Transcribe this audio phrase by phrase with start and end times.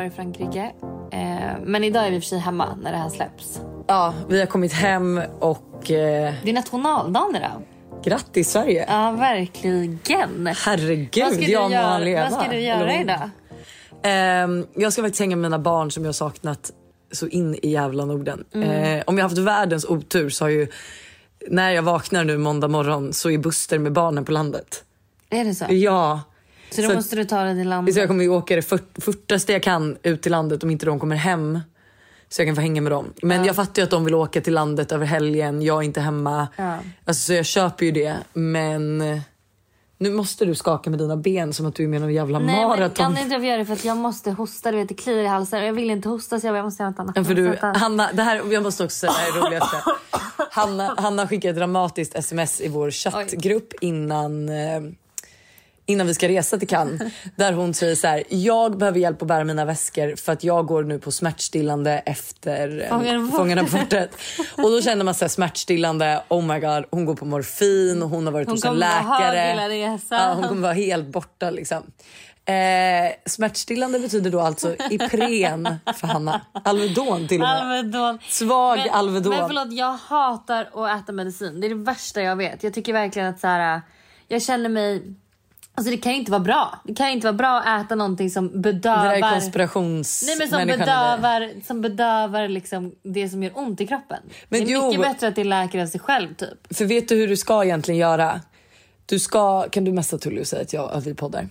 [0.00, 0.72] Kvar i Frankrike.
[1.12, 3.60] Eh, men idag är vi för sig hemma när det här släpps.
[3.86, 7.62] Ja, vi har kommit hem och eh, Det är nationaldagen idag.
[8.04, 8.86] grattis Sverige.
[8.88, 10.46] Ja, verkligen.
[10.56, 12.28] Herregud, vad ska, du jag göra, leva.
[12.30, 13.30] vad ska du göra Eller- idag?
[14.02, 16.70] Ehm, jag ska faktiskt hänga med mina barn som jag har saknat
[17.12, 18.44] så in i jävla Norden.
[18.54, 18.70] Mm.
[18.70, 20.68] Eh, om jag haft världens otur så har ju
[21.48, 24.84] när jag vaknar nu måndag morgon så är Buster med barnen på landet.
[25.30, 25.64] Är det så?
[25.68, 26.20] Ja,
[26.70, 27.94] Så då så- måste du ta dig till landet.
[27.94, 30.86] så jag kommer ju åka det fort, fortaste jag kan ut till landet om inte
[30.86, 31.60] de kommer hem.
[32.28, 33.06] Så jag kan få hänga med dem.
[33.22, 35.62] Men jag fattar ju att de vill åka till landet över helgen.
[35.62, 36.48] Jag är inte hemma.
[36.56, 36.78] Ja.
[37.04, 38.14] Alltså, så jag köper ju det.
[38.32, 38.98] Men
[39.98, 42.66] nu måste du skaka med dina ben som att du är med någon jävla Nej,
[42.66, 42.94] maraton.
[43.14, 45.26] kan inte jag göra det för att jag måste hosta, du vet det kliar i
[45.26, 45.64] halsen.
[45.64, 47.16] Jag vill inte hosta så jag måste göra något annat.
[47.16, 49.76] Ja, för du, Hanna, det här, jag måste också säga det här är det roligaste.
[50.50, 54.54] Hanna, Hanna skickade ett dramatiskt sms i vår chattgrupp innan, eh,
[55.86, 57.12] innan vi ska resa till Cannes.
[57.36, 60.66] Där hon säger så här, jag behöver hjälp att bära mina väskor för att jag
[60.66, 64.10] går nu på smärtstillande efter Fångarna på fortet." Fångarna på fortet.
[64.56, 68.08] Och då känner man så här, smärtstillande, oh my god, hon går på morfin och
[68.08, 69.98] hon har varit Hon hos en läkare.
[70.10, 71.82] Ja, hon kommer vara helt borta liksom.
[72.44, 76.40] Eh, smärtstillande betyder då alltså Ipren för Hanna.
[76.64, 77.62] Alvedon till och med.
[77.62, 78.18] Alvedon.
[78.28, 79.36] Svag men, Alvedon.
[79.36, 81.60] Men förlåt, jag hatar att äta medicin.
[81.60, 82.62] Det är det värsta jag vet.
[82.62, 83.82] Jag tycker verkligen att så här,
[84.28, 85.14] jag känner mig...
[85.80, 86.80] Alltså det kan ju inte vara bra.
[86.84, 89.04] Det kan ju inte vara bra att äta någonting som det bedövar...
[89.04, 90.24] där är konspirations...
[90.26, 94.18] Nej men som bedövar, som bedövar liksom det som gör ont i kroppen.
[94.48, 96.74] Men det är jo, mycket bättre att det är läkare av sig själv typ.
[96.74, 98.40] För vet du hur du ska egentligen göra?
[99.06, 99.68] Du ska...
[99.68, 101.48] Kan du messa Tully och säga att, jag, att vi poddar?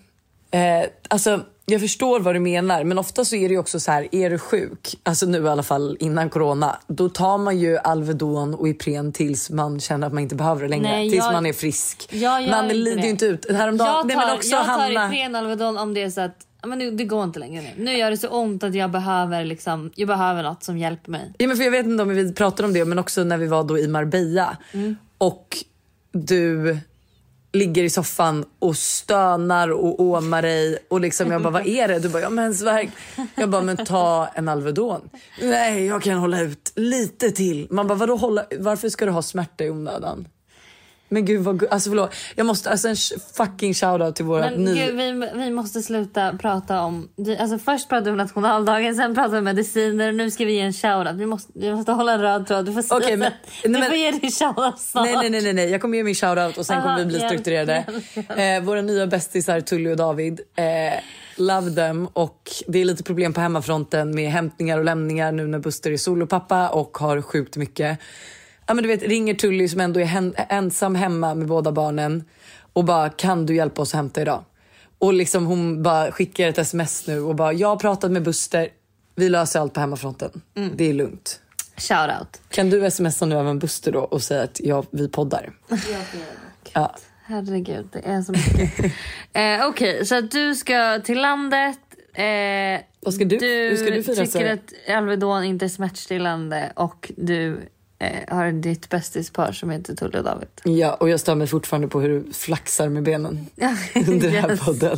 [0.52, 3.92] Eh, alltså, jag förstår vad du menar, men ofta så är det ju också så
[3.92, 7.78] här, är du sjuk, alltså nu i alla fall innan corona, då tar man ju
[7.78, 10.84] Alvedon och Ipren tills man känner att man inte behöver det längre.
[10.92, 12.10] Nej, tills jag- man är frisk.
[12.52, 13.52] Man lider ju inte ut.
[13.52, 16.22] Häromdagen, Jag nej, tar, men också jag tar Hanna, Ipren Alvedon om det är så
[16.22, 17.84] att men nu, det går inte längre nu.
[17.84, 21.34] Nu gör det så ont att jag behöver, liksom, jag behöver något som hjälper mig.
[21.38, 23.48] Ja, men för jag vet inte om vi pratade om det, men också när vi
[23.48, 24.96] var då i Marbella Mm.
[25.18, 25.58] och
[26.12, 26.78] du
[27.52, 32.00] ligger i soffan och stönar och åmar dig och liksom jag bara vad är det?
[32.00, 32.90] Du bara jag har mensvärk.
[33.36, 35.10] Jag bara men ta en Alvedon.
[35.42, 37.68] Nej jag kan hålla ut lite till.
[37.72, 40.28] Man bara vadå hålla, varför ska du ha smärta i onödan?
[41.10, 42.14] Men gud vad alltså förlåt.
[42.36, 42.96] Jag måste alltså en
[43.34, 44.74] fucking shoutout till våra Men ny...
[44.86, 47.10] gud, vi, vi måste sluta prata om...
[47.40, 50.54] Alltså först pratade vi om nationaldagen, sen pratade vi om mediciner och nu ska vi
[50.54, 51.16] ge en shoutout.
[51.16, 52.66] Vi måste, vi måste hålla en röd tråd.
[52.66, 53.32] Du får, Okej, men-
[53.64, 55.06] du nej, men- får ge din shoutout snart.
[55.06, 55.70] Nej, nej, nej, nej, nej.
[55.70, 57.86] Jag kommer ge min shoutout och sen Aha, kommer vi bli hjälp, strukturerade.
[58.16, 58.30] hjälp,
[58.62, 60.40] Eh, våra nya bästisar Tully och David.
[60.56, 60.64] Eh,
[61.38, 62.08] love them.
[62.14, 65.98] Och det är lite problem på hemmafronten med hämtningar och lämningar nu när Buster är
[65.98, 68.00] solopappa och har sjukt mycket.
[68.70, 72.24] Ja, men du vet, ringer Tully som ändå är hen- ensam hemma med båda barnen
[72.74, 74.44] och bara kan du hjälpa oss att hämta idag?
[75.00, 78.70] Och liksom hon bara skickar ett sms nu och bara jag har pratat med Buster.
[79.16, 80.42] Vi löser allt på hemmafronten.
[80.76, 81.40] Det är lugnt.
[81.78, 82.42] Shoutout.
[82.50, 85.52] Kan du smsa nu även Buster då och säga att ja, vi poddar?
[86.74, 86.96] Ja.
[87.26, 88.86] Herregud, det är så mycket.
[89.34, 91.80] eh, Okej, så att du ska till landet.
[92.14, 94.54] Eh, Vad ska du- hur ska du fira tycker Sverige?
[94.54, 97.60] att Alvedon inte är smärtstillande och du
[98.00, 100.48] eh, har ditt bästispar som heter Tully och David.
[100.64, 103.48] ja, och jag stör mig fortfarande på hur du flaxar med benen
[104.08, 104.60] under den här Yes.
[104.66, 104.98] podden.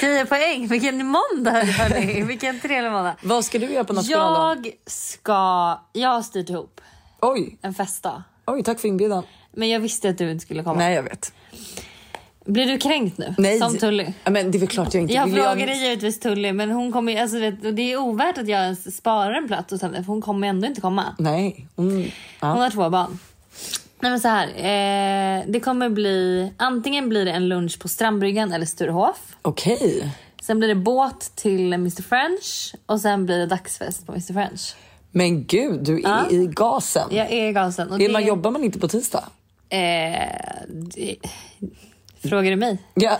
[0.00, 2.22] 10 poäng, vilken måndag hörni.
[2.28, 3.16] Vilken trevlig måndag.
[3.22, 4.64] Vad ska du göra på nationaldagen?
[4.64, 6.80] Jag ska, jag har styrt ihop
[7.20, 8.22] Oj, en festdag.
[8.46, 9.22] oj, tack för inbjudan.
[9.52, 10.78] Men jag visste att du inte skulle komma.
[10.78, 11.32] Nej, jag vet.
[12.48, 13.34] Blir du kränkt nu?
[13.38, 13.58] Nej.
[13.58, 14.06] Som Tully?
[14.24, 15.34] Ja, men det är väl klart jag inte Jag vill.
[15.34, 19.32] frågade givetvis Tully men hon kommer alltså, vet, det är ovärt att jag ens sparar
[19.34, 21.04] en plats hos henne för hon kommer ändå inte komma.
[21.18, 21.66] Nej.
[21.78, 22.02] Mm.
[22.40, 22.48] Ja.
[22.52, 23.18] Hon har två barn.
[24.00, 28.52] Nej men så här, eh, det kommer bli, antingen blir det en lunch på Strandbryggan
[28.52, 29.36] eller Sturehof.
[29.42, 30.12] Okej.
[30.42, 34.74] Sen blir det båt till Mr French och sen blir det dagsfest på Mr French.
[35.10, 36.30] Men gud, du är Ja.
[36.30, 37.08] i gasen.
[37.10, 37.88] Jag är i gasen.
[37.90, 39.24] Och Är det, man, jobbar man inte på tisdag?
[39.68, 39.78] Eh,
[40.68, 41.16] det,
[42.22, 42.78] Frågar du mig?
[42.94, 43.18] Ja,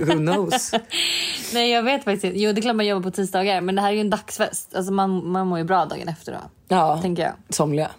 [0.00, 0.72] who knows?
[1.54, 2.40] Nej jag vet faktiskt inte.
[2.40, 4.74] Jo det är klart man jobbar på tisdagar men det här är ju en dagsfest.
[4.76, 6.38] Alltså man, man mår ju bra dagen efter då.
[6.68, 7.32] Ja, Tänker jag.
[7.48, 7.90] somliga.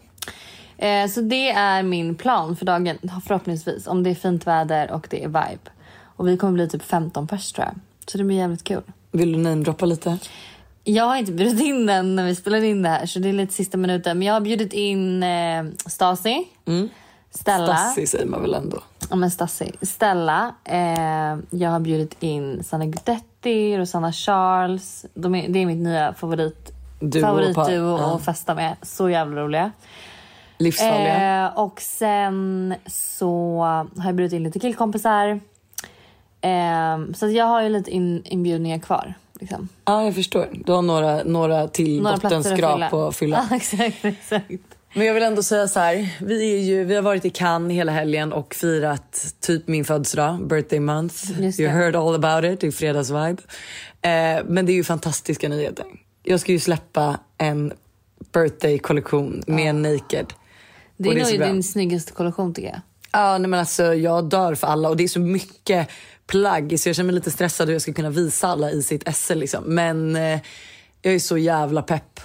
[0.78, 2.98] Eh, så det är min plan för dagen
[3.28, 3.88] förhoppningsvis.
[3.88, 5.70] Om det är fint väder och det är vibe.
[6.16, 7.76] Och vi kommer bli typ 15 pers tror jag.
[8.12, 8.82] Så det blir jävligt kul.
[9.12, 10.18] Vill du namedroppa lite?
[10.84, 13.34] Jag har inte bjudit in den när vi spelar in det här så det är
[13.34, 14.18] lite sista minuten.
[14.20, 16.48] Men jag har bjudit in eh, Stasi.
[17.32, 17.76] Stella.
[17.76, 18.78] Stassi säger man väl ändå?
[19.10, 19.72] Ja men Stasi.
[19.82, 20.56] Stella.
[20.64, 25.06] Eh, jag har bjudit in Sanna Guidetti, Rosanna Charles.
[25.14, 27.54] De är, det är mitt nya favorit, Duo favoritduo
[27.98, 28.04] par.
[28.04, 28.16] Ja.
[28.16, 28.76] att festa med.
[28.82, 29.72] Så jävla roliga.
[30.58, 31.46] Livsfarliga.
[31.48, 33.60] Eh, och sen så
[33.98, 35.40] har jag bjudit in lite killkompisar.
[36.42, 39.14] Eh, så att jag har ju lite in, inbjudningar kvar.
[39.40, 39.70] Liksom.
[39.86, 40.48] Ja, jag förstår.
[40.66, 43.08] Du har några, några till Några platser att bottenskrap fylla.
[43.08, 43.46] att fylla.
[43.50, 44.64] Ja, exakt, exakt.
[44.98, 46.18] Men jag vill ändå säga så här.
[46.22, 50.48] Vi, är ju, vi har varit i Cannes hela helgen och firat typ min födelsedag,
[50.48, 51.32] birthday month.
[51.42, 51.68] You det.
[51.68, 53.42] heard all about it i fredagsvibe.
[54.02, 55.86] Eh, men det är ju fantastiska nyheter.
[56.24, 57.74] Jag ska ju släppa en
[58.34, 60.34] birthday-kollektion med Naked.
[60.98, 61.48] Det är så nog bra.
[61.48, 62.82] din snyggaste kollektion tycker jag.
[63.12, 65.90] Ja, nej men alltså jag dör för alla och det är så mycket
[66.28, 69.08] plagg så jag känner mig lite stressad hur jag ska kunna visa alla i sitt
[69.08, 69.64] esse liksom.
[69.64, 70.40] Men eh,
[71.02, 72.20] jag är så jävla pepp.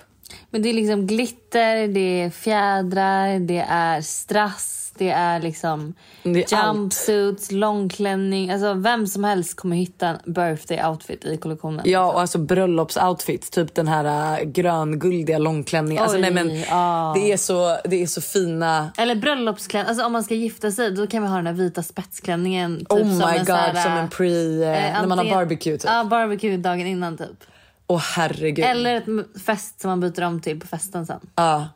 [0.51, 6.53] Men det är liksom glitter, det är fjädrar, det är strass, det är liksom Det
[6.53, 6.77] är allt.
[6.77, 8.51] jumpsuits, långklänning.
[8.51, 11.83] Alltså vem som helst kommer hitta en birthday outfit i kollektionen.
[11.85, 16.03] Ja och alltså bröllopsoutfits, typ den här äh, grönguldiga långklänningen.
[16.03, 17.13] Alltså, nej, men, ja.
[17.17, 19.89] det, är så, det är så fina Eller bröllopsklänning.
[19.89, 22.79] Alltså om man ska gifta sig då kan vi ha den här vita spetsklänningen.
[22.79, 24.27] Typ Oh my god, här, som en pre...
[24.27, 25.91] eh, när man har barbecue typ.
[25.91, 27.45] Ja, barbecue dagen innan typ.
[27.93, 28.65] Åh herregud.
[28.65, 31.21] Eller ett fest som man byter om till på festen sen.
[31.35, 31.69] Ja.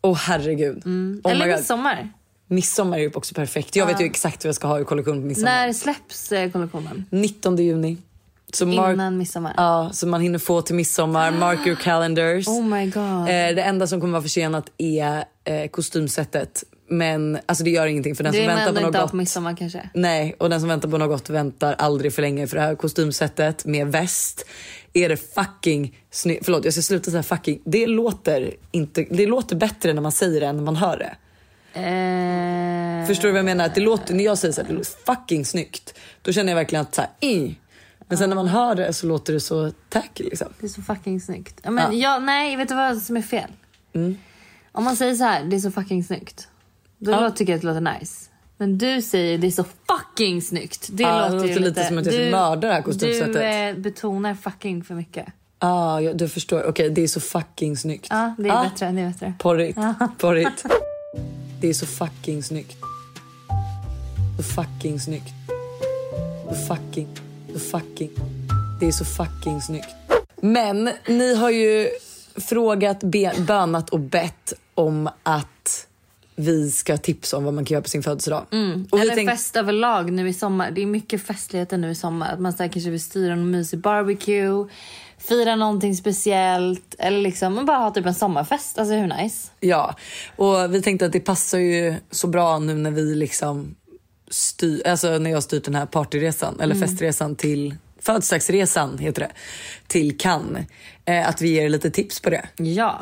[0.00, 0.82] Åh herregud.
[0.86, 2.12] Oh my Eller midsommar.
[2.46, 3.76] Midsommar är ju också perfekt.
[3.76, 5.66] Jag vet ju exakt vad jag ska ha i kollektion på midsommar.
[5.66, 7.04] När släpps eh, kollektionen?
[7.10, 7.96] 19 juni.
[8.52, 9.54] Så Innan midsommar.
[9.56, 11.30] Ja, så man hinner få till midsommar.
[11.38, 12.48] Mark your calendars.
[12.48, 13.04] Oh my god.
[13.04, 16.64] Eh, det enda som kommer vara försenat är eh, kostymsättet.
[16.90, 19.10] Men alltså det gör ingenting för den som väntar på något gott.
[19.10, 19.90] på midsommar kanske.
[19.94, 22.46] Nej, och den som väntar på något gott väntar aldrig för länge.
[22.46, 24.46] För det här kostymsättet med väst
[25.04, 26.44] är det fucking snyggt.
[26.44, 27.60] Förlåt, jag ska sluta säga fucking.
[27.64, 31.16] Det låter, inte, det låter bättre när man säger det än när man hör det.
[31.80, 33.66] Eh, Förstår du vad jag menar?
[33.66, 35.94] Att det låter, när jag säger så här, det låter fucking snyggt.
[36.22, 37.54] Då känner jag verkligen att så här, i.
[38.08, 40.48] Men sen när man hör det så låter det så tacky liksom.
[40.60, 41.60] Det är så fucking snyggt.
[41.64, 42.18] Men ja.
[42.18, 43.50] nej, vet du vad som är fel?
[43.92, 44.18] Mm.
[44.72, 46.48] Om man säger så här, det är så fucking snyggt.
[46.98, 47.30] Då Ja.
[47.30, 48.27] tycker jag att det låter nice.
[48.58, 50.88] Men du säger det är så fucking snyggt.
[50.92, 53.32] Det Ja, det låter, låter ju lite som att jag ska mörda det här kostymsättet.
[53.32, 55.26] Du eh, betonar fucking för mycket.
[55.58, 56.66] Ah, ja, du förstår.
[56.66, 58.06] Okej, det är så fucking snyggt.
[58.10, 58.90] Ja, det är Ah, bättre.
[58.92, 59.32] Det är bättre.
[59.38, 59.78] Porrigt.
[60.18, 60.64] Porrigt.
[61.60, 62.76] Det är så fucking snyggt.
[64.36, 65.28] Så fucking snyggt.
[66.48, 67.08] Så fucking,
[67.52, 68.10] så fucking.
[68.80, 69.88] Det är så fucking snyggt.
[70.36, 71.88] Men ni har ju
[72.36, 73.00] frågat,
[73.46, 75.46] bönat och bett om att
[76.38, 78.46] vi ska tipsa om vad man kan göra på sin födelsedag.
[78.48, 78.86] Och Mm.
[78.92, 80.70] Eller tänkte- fest överlag nu i sommar.
[80.70, 82.32] Det är mycket festligheter nu i sommar.
[82.32, 84.66] Att man så här, kanske vill styra en mysig barbecue,
[85.18, 88.78] fira någonting speciellt eller liksom man bara ha typ en sommarfest.
[88.78, 89.48] Alltså hur nice?
[89.60, 89.94] Ja,
[90.36, 93.74] och vi tänkte att det passar ju så bra nu när vi liksom
[94.30, 99.30] styr, alltså när jag styrt den här partyresan eller festresan till födelsedagsresan heter det
[99.86, 100.66] till Cannes.
[101.04, 102.48] Eh, att vi ger lite tips på det.
[102.56, 102.98] Ja.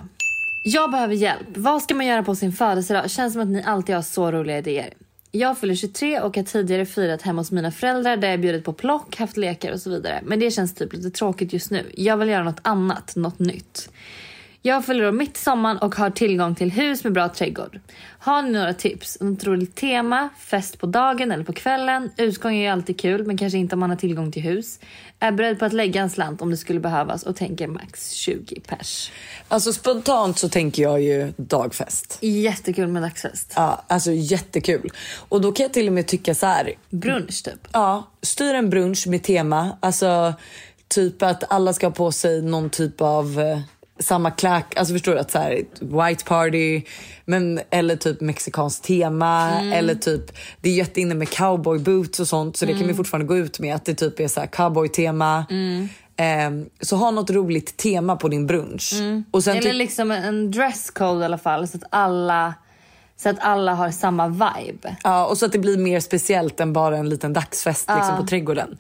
[0.69, 1.47] Jag behöver hjälp.
[1.57, 3.11] Vad ska man göra på sin födelsedag?
[3.11, 4.95] Känns som att ni alltid har så roliga idéer.
[5.31, 8.73] Jag fyller 23 och har tidigare firat hemma hos mina föräldrar där jag bjudit på
[8.73, 10.21] plock, haft lekar och så vidare.
[10.25, 11.90] Men det känns typ lite tråkigt just nu.
[11.95, 13.90] Jag vill göra något annat, något nytt.
[14.66, 17.80] Jag fyller år mitt i sommaren och har tillgång till hus med bra trädgård.
[18.18, 19.20] Har ni några tips?
[19.20, 20.28] Något roligt tema?
[20.38, 22.11] Fest på dagen eller på kvällen?
[22.16, 24.80] Utgång är ju alltid kul men kanske inte om man har tillgång till hus.
[25.18, 28.61] Är beredd på att lägga en slant om det skulle behövas och tänker max 20
[28.61, 29.12] pers.
[29.49, 32.18] Alltså spontant så tänker jag ju dagfest.
[32.20, 33.52] Jättekul med dagsfest.
[33.56, 34.90] Ja, alltså jättekul.
[35.28, 36.73] Och då kan jag till och med tycka så här.
[36.90, 37.68] Brunch typ.
[37.73, 39.78] Ja, styr en brunch med tema.
[39.80, 40.35] Alltså
[40.88, 43.61] typ att alla ska ha på sig någon typ av eh,
[43.99, 44.76] samma klack.
[44.76, 45.19] Alltså förstår du?
[45.19, 46.83] Att så här, white party.
[47.25, 49.61] Men, eller typ mexikanskt tema.
[49.75, 52.57] Eller typ, det är jätteinne med cowboy boots och sånt.
[52.57, 53.75] Så det kan vi fortfarande gå ut med.
[53.75, 55.47] Att det typ är så här cowboy tema.
[56.17, 58.93] Ehm, så ha något roligt tema på din brunch.
[59.31, 62.55] Och sen Eller typ- liksom en dresscode i alla fall så att alla,
[63.17, 64.97] så att alla har samma vibe.
[65.05, 68.26] Ja, och så att det blir mer speciellt än bara en liten dagsfest liksom, på
[68.26, 68.76] trädgården.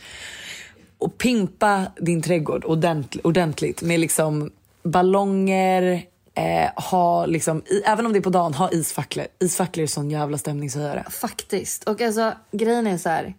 [0.98, 4.50] Och pimpa din trädgård ordentligt, ordentligt med liksom
[4.86, 6.02] ballonger,
[6.34, 9.26] eh, ha liksom, i, även om det är på dagen, ha isfacklor.
[9.38, 11.04] Isfacklor är sån jävla stämningshöjare.
[11.10, 11.84] Faktiskt.
[11.84, 13.34] Och alltså grejen är så här.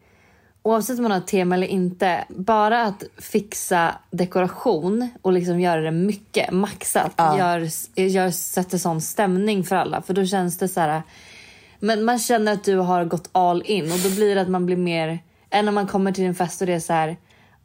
[0.64, 5.82] oavsett om man har ett tema eller inte, bara att fixa dekoration och liksom göra
[5.82, 10.02] det mycket, maxat, gör, gör, sätter sån stämning för alla.
[10.02, 11.02] För då känns det så här,
[11.80, 14.66] men man känner att du har gått all in och då blir det att man
[14.66, 17.18] blir mer, än när man kommer till en fest och det är så här,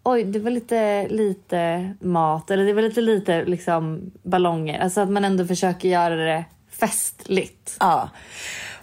[0.02, 4.80] oj det var lite lite mat eller det var lite lite liksom ballonger.
[4.80, 7.76] Alltså att man ändå försöker göra det festligt.
[7.80, 8.10] Ja.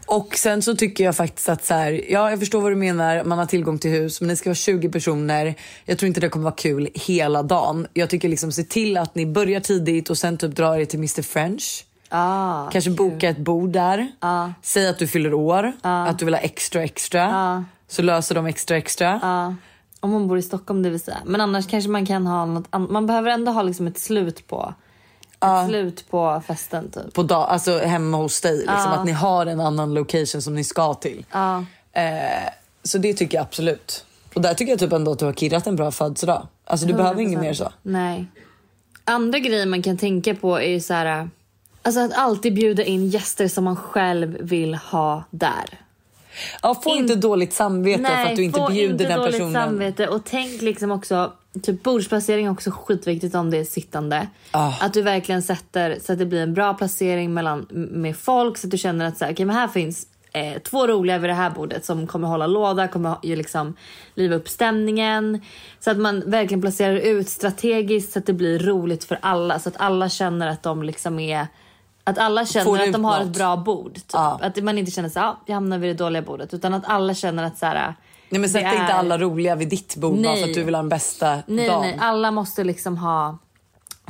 [0.05, 3.23] Och sen så tycker jag faktiskt att så här, ja jag förstår vad du menar,
[3.23, 5.55] man har tillgång till hus men det ska vara 20 personer.
[5.85, 7.87] Jag tror inte det kommer vara kul hela dagen.
[7.93, 10.99] Jag tycker liksom se till att ni börjar tidigt och sen typ drar er till
[10.99, 11.85] Mr French.
[12.09, 14.07] Ah, Kanske boka ett bord där.
[14.19, 14.47] Ah.
[14.61, 17.35] Säg att du fyller år, att du vill ha extra extra.
[17.35, 17.63] Ah.
[17.87, 19.19] Så löser de extra extra.
[19.99, 21.17] Om man bor i Stockholm det vill säga.
[21.25, 22.89] Men annars kanske man kan ha något annat.
[22.89, 24.73] Man behöver ändå ha liksom ett slut på
[25.41, 27.13] ett slut på festen typ.
[27.13, 28.57] På dag, alltså hemma hos dig.
[28.57, 31.25] Liksom, Att ni har en annan location som ni ska till.
[31.91, 32.03] Eh,
[32.83, 34.05] så det tycker jag absolut.
[34.33, 36.47] Och där tycker jag typ ändå att du har kirrat en bra födelsedag.
[36.65, 37.71] Alltså du behöver inget mer så.
[37.81, 38.25] Nej.
[39.05, 41.29] Andra grejer man kan tänka på är ju så här.
[41.81, 45.79] Alltså att alltid bjuda in gäster som man själv vill ha där.
[46.61, 49.53] Ja, få inte dåligt samvete för att du inte få bjuder inte den dåligt personen.
[49.53, 54.27] samvete och tänk liksom också Typ bordsplacering är också skitviktigt om det är sittande.
[54.51, 54.73] Ah.
[54.81, 58.67] Att du verkligen sätter så att det blir en bra placering mellan, med folk så
[58.67, 61.33] att du känner att så här, okay, men här finns eh, två roliga vid det
[61.33, 63.75] här bordet som kommer hålla låda, kommer ju liksom
[64.15, 65.41] liva upp stämningen.
[65.79, 69.59] Så att man verkligen placerar ut strategiskt så att det blir roligt för alla.
[69.59, 71.47] Så att alla känner att de liksom är
[72.09, 73.27] att alla känner att de har något.
[73.27, 73.93] ett bra bord.
[73.93, 74.03] Typ.
[74.13, 74.39] Ja.
[74.41, 76.53] Att man inte känner så ja, jag hamnar vid det dåliga bordet.
[76.53, 77.95] Utan att alla känner att så här,
[78.29, 80.41] Nej men sätt det inte är- alla roliga vid ditt bord bara Nej.
[80.43, 81.81] för att du vill ha den bästa Nej, dagen.
[81.81, 83.37] nej, alla måste liksom ha...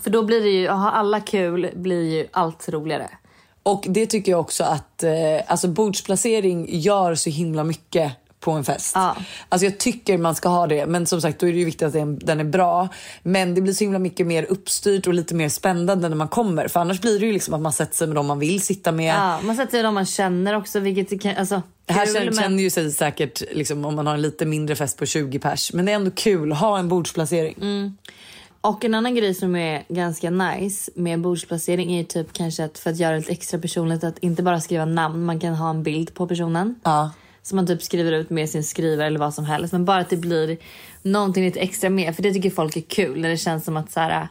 [0.01, 3.07] För då blir det ju, har alla kul blir ju allt roligare.
[3.63, 5.11] Och det tycker jag också att eh,
[5.47, 8.91] alltså bordsplacering gör så himla mycket på en fest.
[8.95, 9.15] Ja.
[9.49, 11.87] Alltså jag tycker man ska ha det men som sagt då är det ju viktigt
[11.87, 12.87] att den, den är bra.
[13.23, 16.67] Men det blir så himla mycket mer uppstyrt och lite mer spännande när man kommer.
[16.67, 18.91] För annars blir det ju liksom att man sätter sig med dem man vill sitta
[18.91, 19.15] med.
[19.15, 22.63] Ja, man sätter sig dem man känner också vilket kan, alltså, Här känner, men- känner
[22.63, 25.73] ju sig säkert liksom, om man har en lite mindre fest på 20 pers.
[25.73, 27.55] Men det är ändå kul, ha en bordsplacering.
[27.61, 27.97] Mm.
[28.61, 32.77] Och en annan grej som är ganska nice med bordsplacering är ju typ kanske att
[32.79, 35.69] för att göra det lite extra personligt att inte bara skriva namn, man kan ha
[35.69, 36.75] en bild på personen.
[36.83, 37.11] Ja.
[37.41, 39.71] Som man typ skriver ut med sin skrivare eller vad som helst.
[39.73, 40.57] Men bara att det blir
[41.01, 42.15] någonting lite extra med.
[42.15, 44.27] För det tycker folk är kul när det känns som att så här,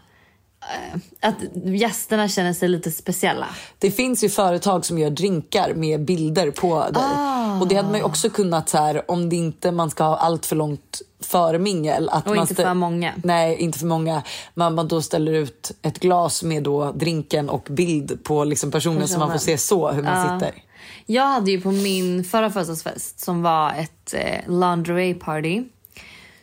[0.60, 1.34] eh, att
[1.64, 3.46] gästerna känner sig lite speciella.
[3.78, 7.02] Det finns ju företag som gör drinkar med bilder på dig.
[7.06, 7.60] Ah.
[7.60, 10.46] Och det hade man också kunnat så här, om det inte man ska ha allt
[10.46, 12.08] för långt förmingel.
[12.08, 13.14] Att Och man inte för många.
[13.24, 14.22] Nej, inte för många.
[14.54, 19.08] Man, man då ställer ut ett glas med då drinken och bild på liksom personen
[19.08, 19.58] så man får Personen.
[19.58, 20.62] se så hur man sitter.
[21.10, 25.64] Jag hade ju på min förra födelsedagsfest som var ett eh, lingerie party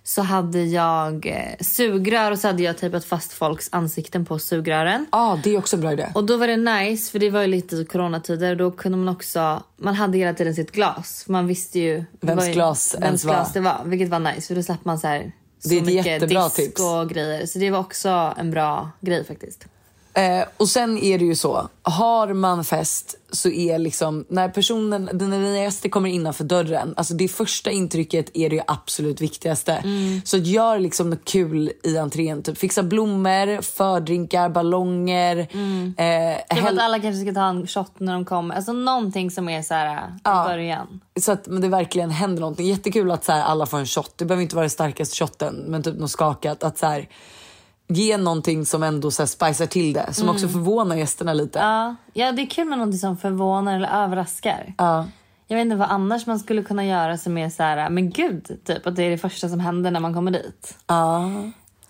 [0.03, 5.05] så hade jag eh, sugrör och så hade jag tejpat fast folks ansikten på sugrören.
[5.11, 6.07] Ja, ah, det är också en bra idé.
[6.15, 8.55] Och då var det nice för det var ju lite coronatider.
[8.55, 11.23] Då kunde man också, man hade hela tiden sitt glas.
[11.23, 13.33] För Man visste ju Vems var ju, glas vems ens var.
[13.33, 13.81] glas det var.
[13.85, 16.43] Vilket var nice för då slapp man så här så Det är ett mycket jättebra
[16.43, 16.81] disk tips.
[16.81, 17.45] och grejer.
[17.45, 19.65] Så det var också en bra grej faktiskt.
[20.15, 25.09] Eh, och sen är det ju så, har man fest så är liksom, när personen,
[25.13, 29.73] när dina gäster kommer innanför dörren, alltså det första intrycket är det absolut viktigaste.
[29.73, 30.21] Mm.
[30.25, 35.37] Så gör liksom något kul i entrén, typ fixa blommor, fördrinkar, ballonger.
[35.37, 38.55] Eh, Typ att alla kanske ska ta en shot när de kommer.
[38.55, 41.01] Alltså någonting som är så här i början.
[41.19, 42.67] Så att men det verkligen händer någonting.
[42.67, 44.13] Jättekul att så här, alla får en shot.
[44.15, 46.63] Det behöver inte vara den starkaste shotten, men typ något skakat.
[46.63, 47.07] Att så här,
[47.87, 50.13] ge någonting som ändå så här, spicar till det.
[50.13, 51.59] Som också förvånar gästerna lite.
[51.59, 51.71] Mm.
[51.71, 51.95] Ja.
[52.13, 54.73] ja, det är kul med någonting som förvånar eller överraskar.
[54.77, 55.05] Ja.
[55.47, 58.59] Jag vet inte vad annars man skulle kunna göra som är så här, men gud,
[58.65, 60.77] typ att det är det första som händer när man kommer dit.
[60.87, 61.29] Ja.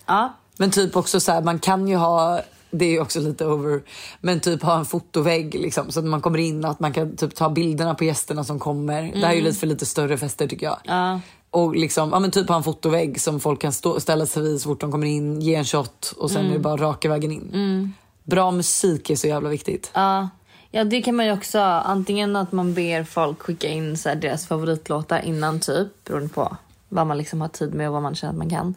[0.06, 3.46] Ja, Men typ också så här, man kan ju ha, det är ju också lite
[3.46, 3.82] over,
[4.22, 7.36] men typ ha en fotovägg liksom, så att man kommer in att man kan typ
[7.36, 9.02] ta bilderna på gästerna som kommer.
[9.14, 10.80] Det här är ju lite för lite större fester tycker jag.
[10.84, 11.20] ja,
[11.56, 14.62] Och liksom, ja men typ ha en fotovägg som folk kan stå, ställa sig vid
[14.62, 17.32] så fort de kommer in, ge en shot och sen är det bara raka vägen
[17.32, 17.94] in.
[18.24, 19.92] Bra musik är så jävla viktigt.
[19.94, 20.30] ja.
[20.72, 21.60] Ja, det kan man ju också.
[21.60, 26.58] Antingen att man ber folk skicka in så här, deras favoritlåtar innan typ, beroende på
[26.90, 28.76] vad man liksom har tid med och vad man känner att man kan.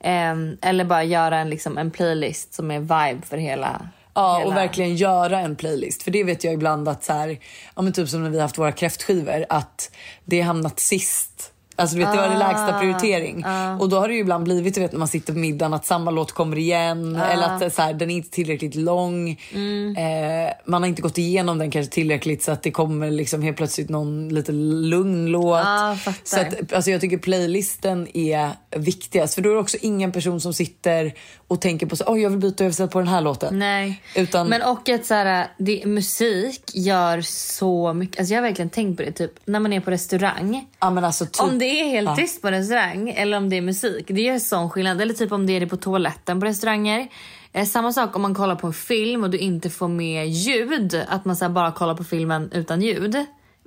[0.00, 3.88] Ehm, eller bara göra en, liksom, en playlist som är vibe för hela...
[4.14, 6.02] Ja, och verkligen göra en playlist.
[6.02, 7.38] För det vet jag ibland att så här,
[7.76, 9.90] ja men typ som när vi har haft våra kräftskivor, att
[10.24, 13.44] det har hamnat sist Alltså du vet, det var det Ah, lägsta prioritering.
[13.80, 15.86] Och då har det ju ibland blivit du vet, när man sitter på middagen att
[15.86, 17.16] samma låt kommer igen.
[17.16, 17.26] Ah.
[17.26, 19.40] Eller att så här, den är inte tillräckligt lång.
[19.52, 19.96] Mm.
[19.96, 23.56] Eh, man har inte gått igenom den kanske tillräckligt så att det kommer liksom helt
[23.56, 25.64] plötsligt någon lite lugn låt.
[25.64, 26.14] Fattar.
[26.24, 29.34] så att, alltså jag tycker playlisten är viktigast.
[29.34, 31.14] För då är det också ingen person som sitter
[31.48, 33.58] och tänker på så, oh, jag vill byta översätt på den här låten.
[33.58, 34.02] Nej.
[34.14, 38.18] Utan- Men och att så här, det, musik gör så mycket.
[38.18, 39.12] Alltså jag har verkligen tänkt på det.
[39.12, 40.66] Typ när man är på restaurang.
[40.80, 42.16] Ja, men alltså, typ, Om det är helt Ja.
[42.16, 44.04] tyst på restaurang eller om det är musik.
[44.08, 45.00] Det gör sån skillnad.
[45.00, 47.08] Eller typ om det är det på toaletten på restauranger.
[47.52, 51.04] Eh, samma sak om man kollar på en film och du inte får med ljud.
[51.08, 53.16] Att man så bara kollar på filmen utan ljud.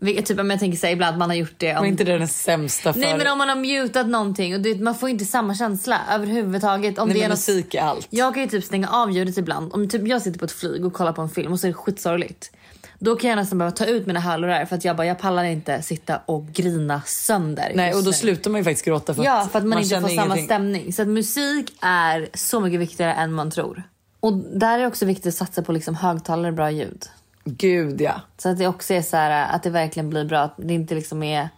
[0.01, 1.73] Vilket, typ jag tänker säga ibland man har gjort det.
[1.73, 2.99] Om, Och inte det den sämsta för...
[2.99, 6.99] Nej men om man har mutat någonting och det, man får inte samma känsla överhuvudtaget.
[6.99, 8.07] Om Nej, det är men något, musik är allt.
[8.09, 9.73] jag kan ju typ stänga av ljudet ibland.
[9.73, 11.71] Om typ jag sitter på ett flyg och kollar på en film och så är
[11.71, 12.51] det skitsorgligt.
[12.99, 15.43] Då kan jag nästan behöva ta ut mina hörlurar för att jag bara jag pallar
[15.43, 17.71] inte sitta och grina sönder.
[17.75, 20.07] Nej, och då slutar man ju faktiskt gråta för Ja, för att man, inte känner
[20.07, 20.45] får samma ingenting.
[20.45, 20.93] stämning.
[20.93, 23.83] Så att musik är så mycket viktigare än man tror.
[24.19, 27.05] Och där är det också viktigt att satsa på liksom högtalare bra ljud.
[27.45, 28.21] Gud ja.
[28.37, 30.39] Så att det också är så här att det verkligen blir bra.
[30.39, 31.49] Att det inte liksom är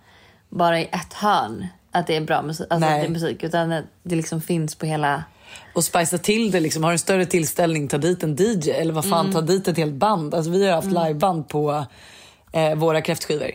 [0.49, 2.67] bara i ett hörn att det är bra musik.
[2.69, 5.23] Alltså att det är musik utan att det liksom finns på hela...
[5.73, 6.83] Och spicea till det liksom.
[6.83, 8.69] Har en större tillställning, ta dit en DJ.
[8.71, 10.35] Eller vad fan, ta dit ett helt band.
[10.35, 11.85] Alltså vi har haft liveband på
[12.51, 13.51] eh, våra kräftskivor.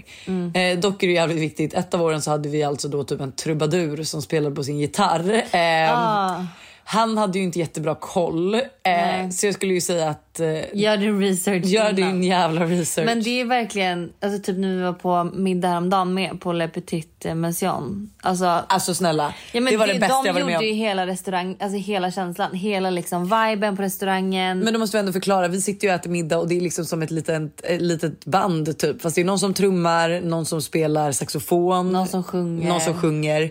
[0.55, 1.75] Eh, dock är det jävligt viktigt.
[1.75, 4.79] Ett av åren så hade vi alltså då typ en trubadur som spelade på sin
[4.79, 5.31] gitarr.
[5.53, 6.41] Eh,
[6.89, 8.55] Han hade ju inte jättebra koll.
[8.55, 12.13] Eh, så jag skulle ju säga att eh, Gör din research gör innan.
[12.13, 13.07] din jävla research.
[13.07, 16.69] Men det är verkligen, alltså typ när vi var på middag häromdagen med på Le
[16.69, 18.11] Petit Mention.
[18.23, 20.65] Alltså, Alltså snälla, ja, det var det, bästa de jag varit med gjorde om.
[20.65, 24.59] ju hela restaurang, alltså hela känslan, hela liksom viben på restaurangen.
[24.59, 25.49] Men då måste vi ändå förklara.
[25.49, 28.25] Vi sitter ju och äter middag och det är liksom som ett litet, ett litet
[28.25, 29.03] band typ.
[29.03, 31.93] Fast det är någon som trummar, någon som spelar saxofon.
[31.93, 32.69] Någon som sjunger.
[32.69, 33.51] Någon som sjunger.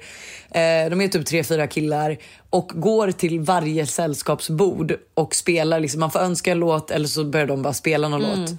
[0.56, 2.18] Eh, de är typ tre, fyra killar
[2.50, 5.80] och går till varje sällskapsbord och spelar.
[5.80, 8.42] Liksom, man får önska en låt eller så börjar de bara spela någon Mm.
[8.42, 8.52] låt.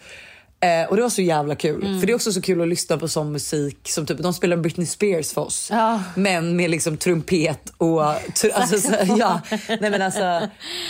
[0.60, 2.00] Eh, och det var så jävla kul.
[2.00, 4.56] För det är också så kul att lyssna på sån musik som typ, de spelar
[4.56, 5.68] Britney Spears för oss.
[5.72, 6.02] Ja.
[6.14, 8.00] Men med liksom trumpet och...
[8.02, 10.40] Tr- alltså, så, ja, nej men alltså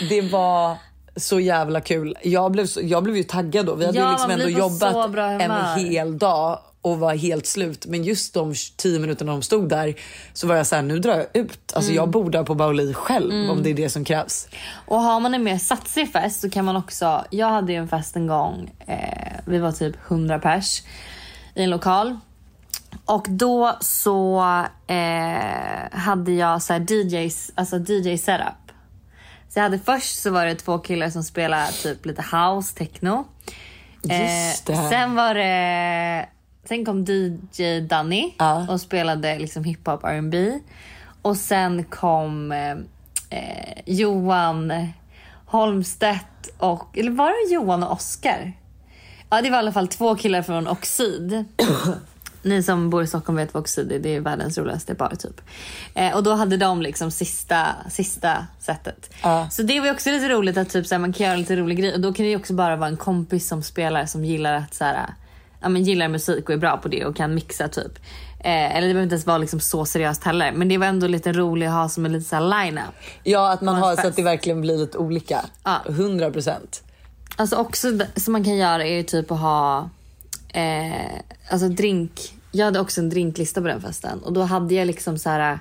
[0.09, 0.77] det var
[1.15, 2.15] så jävla kul.
[2.23, 3.75] Jag blev, så, jag blev ju taggad då.
[3.75, 7.85] Vi hade Ja, ju liksom ändå jobbat en hel dag och var helt slut.
[7.85, 9.95] Men just de 10 minuterna de stod där
[10.33, 11.73] så var jag så här, nu drar jag ut.
[11.73, 11.95] Alltså Mm.
[11.95, 14.47] jag bor där på Baoli själv om det är det som krävs.
[14.85, 17.87] Och har man en mer satsig fest så kan man också, jag hade ju en
[17.87, 20.83] fest en gång, eh, vi var typ 100 pers
[21.55, 22.17] i en lokal.
[23.05, 24.39] Och då så
[24.87, 28.47] eh, hade jag så här DJs, alltså DJ setup.
[29.49, 33.25] Så jag hade först så var det två killar som spelade typ lite house, techno.
[34.03, 34.75] Just det.
[34.89, 36.29] Sen var det,
[36.67, 38.65] sen kom DJ Danny Ja.
[38.69, 40.59] och spelade liksom hiphop R&B.
[41.21, 42.71] Och sen kom eh,
[43.29, 44.73] eh, Johan
[45.45, 48.53] Holmstedt och, eller var det Johan och Oscar?
[49.29, 51.45] Ja det var i alla fall två killar från Oxid.
[52.41, 55.41] Ni som bor i Stockholm vet vad Oxid är, det är världens roligaste bar typ.
[55.95, 59.13] Eh, och då hade de liksom sista, sista sättet.
[59.23, 59.47] Ja.
[59.51, 61.77] Så det var också lite roligt att typ, så här, man kan göra lite rolig
[61.77, 61.93] grej.
[61.93, 64.73] Och då kan det ju också bara vara en kompis som spelar som gillar att
[64.73, 65.05] så här,
[65.61, 67.99] ja, men gillar musik och är bra på det och kan mixa typ.
[68.39, 70.51] Eh, eller det behöver inte ens vara liksom så seriöst heller.
[70.51, 72.93] Men det var ändå lite roligt att ha som en lite så här line-up.
[73.23, 74.07] Ja, att man har så fest.
[74.07, 75.45] att det verkligen blir lite olika.
[75.63, 75.81] Ja.
[75.89, 76.83] 100 procent.
[77.35, 79.89] Alltså också som man kan göra är ju typ att ha
[80.53, 82.33] eh, alltså drink.
[82.51, 85.59] Jag hade också en drinklista på den festen och då hade jag liksom så här.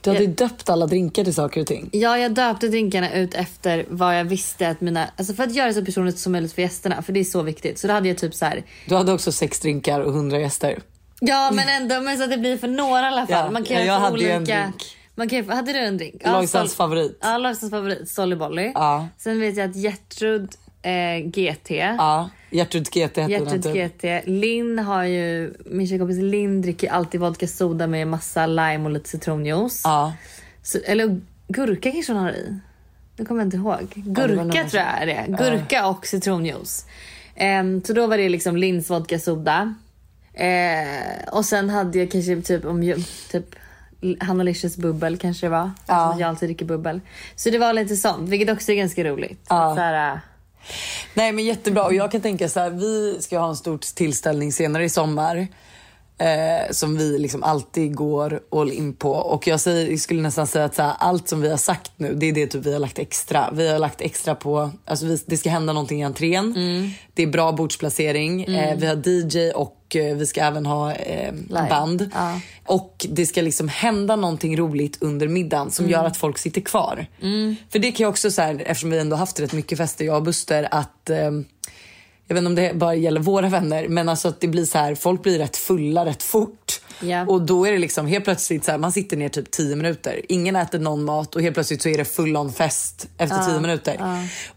[0.00, 1.88] Du hade ju döpt alla drinkar till saker och ting.
[1.92, 5.68] Ja, jag döpte drinkarna ut efter vad jag visste att mina, alltså för att göra
[5.68, 7.78] det så personligt som möjligt för gästerna, för det är så viktigt.
[7.78, 8.62] Så då hade jag typ så här.
[8.86, 10.78] Du hade också sex drinkar och 100 gäster.
[11.20, 13.44] Ja, men ändå men så att det blir för några i alla fall.
[13.44, 14.58] Ja, man kan ja, jag hade ju en olika.
[14.60, 14.96] drink.
[15.14, 16.22] Man kan, hade du en drink?
[16.24, 17.18] Lojsans Sol- favorit.
[17.22, 18.72] Ja, Lojsans favorit, Solly Bolly.
[18.74, 19.08] Ja.
[19.18, 20.50] Sen vet jag att Gertrud
[20.82, 21.70] eh, GT.
[21.70, 23.74] Ja, Gertrud GT hette den typ.
[23.74, 24.22] GT.
[24.26, 29.08] Linn har ju, min tjejkompis Linn dricker alltid vodka soda med massa lime och lite
[29.08, 29.80] citronjuice.
[29.84, 30.12] Ja.
[30.62, 32.58] Så, eller gurka kanske hon har i.
[33.16, 33.92] Nu kommer jag inte ihåg.
[33.94, 35.24] Gurka nog- tror jag är det.
[35.28, 36.86] Gurka och citronjuice.
[37.34, 39.74] Ehm, så då var det liksom Linns vodka soda.
[40.34, 42.94] Eh, och sen hade jag kanske typ om
[43.30, 43.44] typ
[44.20, 45.70] Hanna Licious bubbel kanske det var.
[45.86, 46.16] Ja.
[46.18, 47.00] Jag alltid dricker bubbel.
[47.36, 49.46] Så det var lite sånt, vilket också är ganska roligt.
[49.48, 49.74] Ja.
[49.76, 50.18] Så här, äh,
[51.14, 54.52] Nej men jättebra och jag kan tänka så här, vi ska ha en stor tillställning
[54.52, 55.48] senare i sommar.
[56.22, 59.10] Eh, som vi liksom alltid går all in på.
[59.10, 62.14] Och jag, säger, jag skulle nästan säga att här, allt som vi har sagt nu,
[62.14, 63.50] det är det typ vi har lagt extra.
[63.52, 66.54] Vi har lagt extra på, alltså vi, det ska hända någonting i entrén.
[67.14, 68.44] Det är bra bordsplacering.
[68.44, 72.10] Eh, vi har DJ och eh, vi ska även ha eh, band.
[72.14, 72.40] Ja.
[72.66, 75.92] Och det ska liksom hända någonting roligt under middagen som Mm.
[75.92, 77.06] gör att folk sitter kvar.
[77.70, 80.16] För det kan jag också så här, eftersom vi ändå haft rätt mycket fester jag
[80.16, 81.30] och Buster att eh,
[82.28, 84.78] jag vet inte om det bara gäller våra vänner men alltså att det blir så
[84.78, 86.80] här, folk blir rätt fulla rätt fort.
[87.00, 87.26] Ja.
[87.26, 90.20] Och då är det liksom helt plötsligt så här, man sitter ner typ 10 minuter.
[90.28, 93.60] Ingen äter någon mat och helt plötsligt så är det full on fest efter 10
[93.60, 93.96] minuter.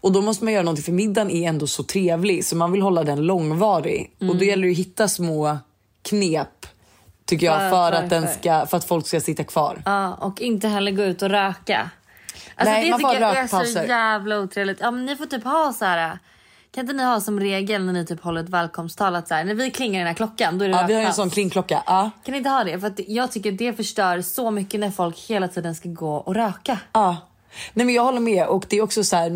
[0.00, 2.82] Och då måste man göra någonting för middagen är ändå så trevlig så man vill
[2.82, 4.10] hålla den långvarig.
[4.16, 4.38] Och Mm.
[4.38, 5.58] då gäller det att hitta små
[6.02, 6.66] knep
[7.24, 9.82] tycker jag För- för, för- att, den ska, för att folk ska sitta kvar.
[9.84, 11.90] Ja, och inte heller gå ut och röka.
[12.56, 13.84] Alltså Nej, det man får ha jag är så rökpauser.
[13.88, 14.78] jävla otrevligt.
[14.80, 16.18] Ja, men ni får typ ha så här.
[16.76, 19.44] Kan inte ni ha som regel när ni typ håller ett välkomsttal att så här,
[19.44, 21.30] när vi klingar den här klockan då är det Ja, vi har ju en sån
[21.30, 21.82] klingklocka.
[21.86, 22.10] Ja.
[22.24, 22.80] Kan ni inte ha det?
[22.80, 26.34] För att jag tycker det förstör så mycket när folk hela tiden ska gå och
[26.34, 26.78] röka.
[26.92, 27.16] Ja.
[27.74, 29.30] Nej men jag håller med och det är också så här.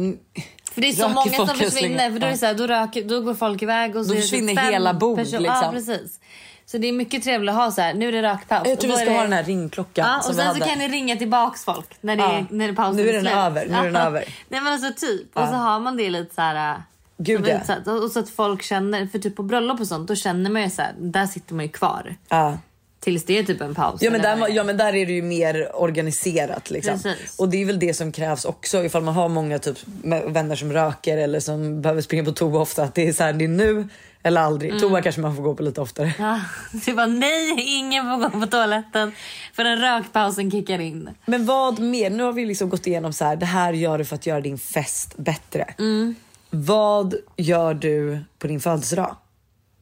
[0.72, 2.10] För det är så Röker många folk som än så försvinner.
[2.10, 4.14] För då, är det så här, då, röker, då går folk iväg och så Då
[4.14, 5.62] är det typ försvinner fem hela bord, person- liksom.
[5.64, 6.20] Ja precis.
[6.66, 7.94] Så det är mycket trevligt att ha så här.
[7.94, 8.68] nu är det rökpaus.
[8.68, 10.34] Jag tror Och vi då ska är ha det- den här ringklockan Ja, och vi
[10.34, 10.66] sen så hade.
[10.66, 12.32] kan ni ringa tillbaks folk när det, Ja.
[12.32, 13.34] är, när det pausen Nu är den slut.
[13.34, 14.24] över, nu är den över.
[14.48, 15.36] Nej men alltså typ.
[15.36, 16.72] Och så har man det lite så här.
[16.74, 16.80] äh,
[17.22, 17.60] Gud, ja.
[17.60, 17.86] utsatt.
[17.86, 20.62] och, och så att folk känner, för typ på bröllop och sånt då känner man
[20.62, 22.16] ju så här, där sitter man ju kvar.
[22.28, 22.58] Ja.
[23.00, 24.02] Tills det är typ en paus.
[24.02, 27.00] Ja men, där, ja men där är det ju mer organiserat liksom.
[27.02, 27.38] Precis.
[27.38, 29.78] Och det är väl det som krävs också ifall man har många typ
[30.26, 32.82] vänner som röker eller som behöver springa på toa ofta.
[32.82, 33.88] Att det är så här, det är nu
[34.22, 34.70] eller aldrig.
[34.70, 34.80] Mm.
[34.80, 36.12] Toa kanske man får gå på lite oftare.
[36.18, 36.40] Ja,
[36.84, 39.12] det var nej, ingen får gå på toaletten
[39.52, 41.10] för den rökpausen kickar in.
[41.26, 42.10] Men vad mer?
[42.10, 43.36] Nu har vi liksom gått igenom så här.
[43.36, 45.74] Det här gör du för att göra din fest bättre.
[45.78, 46.14] Mm.
[46.50, 49.16] Vad gör du på din födelsedag?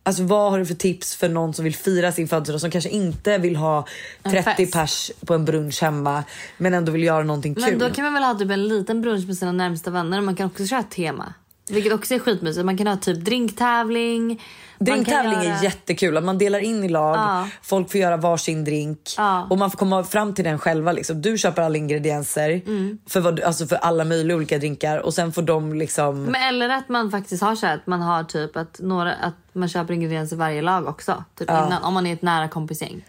[0.03, 2.91] Alltså vad har du för tips för någon som vill fira sin födelsedag som kanske
[2.91, 3.87] inte vill ha
[4.23, 4.73] 30 fest.
[4.73, 6.25] pers på en brunch hemma
[6.59, 7.79] men ändå vill göra någonting Men kul?
[7.79, 10.37] då kan man väl ha typ en liten brunch med sina närmsta vänner och man
[10.37, 11.35] kan också köra ett tema.
[11.71, 12.65] Vilket också är skitmysigt.
[12.67, 14.43] Man kan ha typ drinktävling.
[14.79, 16.21] Drinktävling göra- är jättekul.
[16.21, 17.49] Man delar in i lag, Ja.
[17.63, 19.47] folk får göra varsin drink Ja.
[19.51, 20.93] och man får komma fram till den själva.
[20.93, 21.23] Liksom.
[21.23, 22.99] Du köper alla ingredienser Mm.
[23.07, 26.23] för, vad, alltså för alla möjliga olika drinkar och sen får de liksom...
[26.25, 29.35] Men eller att man faktiskt har så här att man har typ att, några, att
[29.53, 31.25] man köper ingredienser i varje lag också.
[31.39, 33.05] Typ innan, om man är ett nära kompisgäng.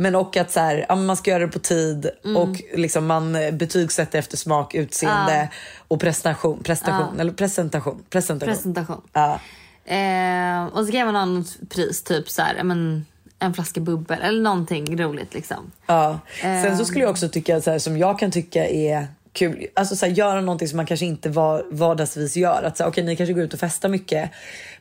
[0.00, 2.36] Men och att så här, ja, man ska göra det på tid Mm.
[2.36, 5.48] och liksom man eh, betygsätter efter smak, utseende
[5.88, 6.62] och prestation.
[6.62, 8.04] prestation Eller presentation.
[8.10, 8.54] Presentation.
[8.54, 9.00] Presentation.
[9.12, 9.40] ja.
[9.84, 13.06] Eh, och så kan man ha något pris, typ så här, men,
[13.38, 15.72] en flaska bubbel eller någonting roligt liksom.
[15.86, 16.18] Ja.
[16.42, 19.96] Sen så skulle jag också tycka, så här, som jag kan tycka är kul, alltså
[19.96, 22.62] så här, göra någonting som man kanske inte var, vardagsvis gör.
[22.62, 24.30] Att så här, okej, ni kanske går ut och festar mycket,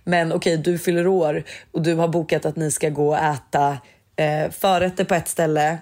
[0.03, 3.77] men okej, du fyller år och du har bokat att ni ska gå och äta
[4.19, 5.77] eh, förrätter på ett ställe,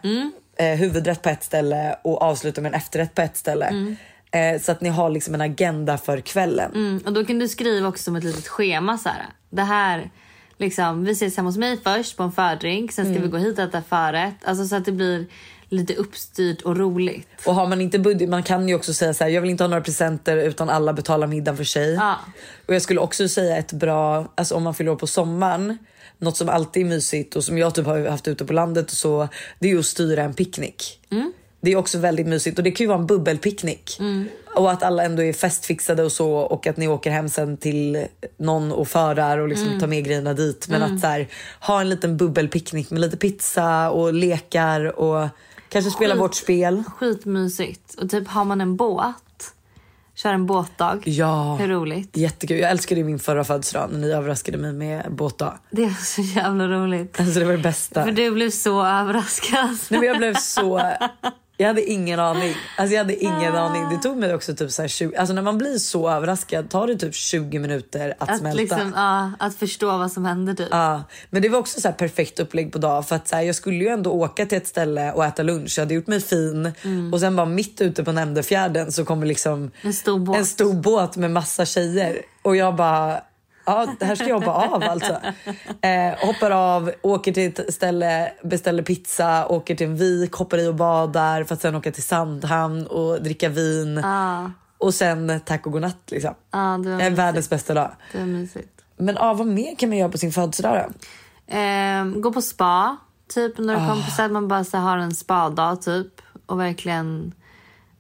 [0.58, 3.96] eh, huvudrätt på ett ställe och avsluta med en efterrätt på ett ställe.
[4.32, 6.72] Eh, så att ni har liksom en agenda för kvällen.
[6.76, 9.26] Mm, och då kan du skriva också som ett litet schema så här.
[9.50, 10.10] Det här,
[10.58, 13.22] liksom, vi ses hemma hos mig först på en fördrink, sen ska Mm.
[13.24, 14.36] vi gå hit och äta förrätt.
[14.46, 15.26] Alltså så att det blir
[15.70, 17.28] lite uppstyrt och roligt.
[17.46, 19.64] Och har man inte budget, man kan ju också säga så här, jag vill inte
[19.64, 21.94] ha några presenter utan alla betalar middagen för sig.
[21.94, 22.16] Ja.
[22.68, 25.78] Och jag skulle också säga ett bra, alltså om man fyller år på sommaren,
[26.20, 28.98] något som alltid är mysigt och som jag typ har haft ute på landet och
[28.98, 29.28] så,
[29.60, 31.00] det är ju att styra en picknick.
[31.62, 34.00] Det är också väldigt mysigt och det kan ju vara en bubbelpicknick.
[34.56, 38.06] Och att alla ändå är festfixade och så och att ni åker hem sen till
[38.38, 40.68] någon och förar och liksom tar med grejerna dit.
[40.70, 41.28] Men att så här,
[41.62, 45.28] ha en liten bubbelpicknick med lite pizza och lekar och
[45.70, 46.22] kanske spela Skit.
[46.22, 46.84] vårt spel.
[46.98, 47.96] Skitmysigt.
[48.02, 49.14] Och typ har man en båt,
[50.18, 51.00] kör en båtdag.
[51.06, 52.18] Ja, Hur roligt.
[52.18, 52.58] jättekul.
[52.60, 55.60] Jag älskade min förra födelsedag när ni överraskade mig med båtdag.
[55.72, 57.20] Det är så jävla roligt.
[57.20, 58.04] Alltså det var det bästa.
[58.04, 59.70] För du blev så överraskad.
[59.90, 60.82] Nej, men jag blev så...
[61.60, 62.54] Jag hade ingen aning.
[62.78, 63.60] Alltså jag hade ingen Ah.
[63.60, 63.90] aning.
[63.90, 65.16] Det tog mig också typ så här 20...
[65.16, 68.62] Alltså när man blir så överraskad tar det typ 20 minuter att, Att, smälta.
[68.62, 70.68] liksom, ja, att förstå vad som händer typ.
[70.72, 73.44] Ja, men det var också så här perfekt upplägg på dag för att så här,
[73.44, 75.74] jag skulle ju ändå åka till ett ställe och äta lunch.
[75.78, 76.72] Jag hade gjort mig fin
[77.14, 79.72] och sen bara mitt ute på Nämndefjärden så kommer liksom Mm.
[79.82, 80.38] En stor båt.
[80.38, 83.22] en stor båt med massa tjejer och jag bara
[83.68, 85.14] Ja, det här ska jag hoppa av alltså.
[85.82, 90.68] Eh, hoppar av, åker till ett ställe, beställer pizza, åker till en vik, hoppar i
[90.68, 94.00] och badar för att sen åka till Sandhamn och dricka vin.
[94.04, 96.34] Ja, Och sen tack och godnatt liksom.
[96.52, 97.92] ja, det var Eh, världens bästa dag.
[98.12, 98.82] Det var mysigt.
[98.98, 100.94] Men ah, vad mer kan man göra på sin födelsedag då?
[101.56, 102.98] Ehm, gå på spa,
[103.34, 103.80] typ med Ah.
[103.80, 104.26] några kompisar.
[104.26, 106.22] Att man bara så har en spadag typ.
[106.46, 107.34] Och verkligen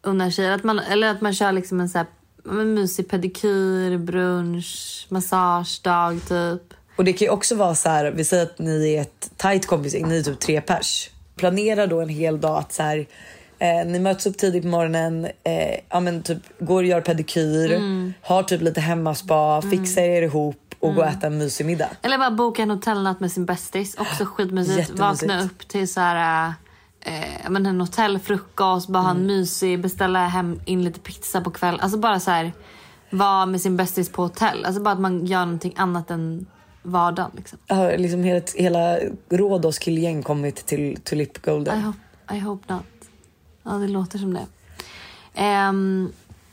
[0.01, 0.53] unnar sig.
[0.53, 2.07] Att man, eller att man kör liksom en så här,
[2.49, 6.73] en mysig pedikyr, brunch, massagedag typ.
[6.95, 9.65] Och det kan ju också vara så här, vi säger att ni är ett tight
[9.65, 11.09] kompisgäng, ni är typ tre pers.
[11.35, 13.05] Planera då en hel dag att så här,
[13.59, 17.81] eh, ni möts upp tidigt på morgonen, eh, ja men typ går och gör pedikyr,
[18.21, 21.89] har typ lite hemmaspa, fixar er ihop och gå och äta en mysig middag.
[22.01, 23.95] Eller bara boka en hotellnatt med sin bästis.
[23.97, 24.89] Också skitmysigt.
[24.89, 26.53] Vakna upp till så här,
[27.07, 29.21] eh, men en hotellfrukost, bara ha Mm.
[29.21, 31.79] en mysig, beställa hem in lite pizza på kväll.
[31.79, 32.53] Alltså bara så här,
[33.09, 34.65] vara med sin bästis på hotell.
[34.65, 36.45] Alltså bara att man gör någonting annat än
[36.83, 37.31] vardagen.
[37.35, 37.59] Liksom.
[37.69, 38.97] Har liksom hela, hela
[39.29, 41.83] Rhodos killgäng kommit till Tulip I, Golden?
[41.83, 41.97] hope,
[42.35, 42.83] I hope not.
[43.63, 44.45] Ja, det låter som det.
[45.33, 46.11] Ehm,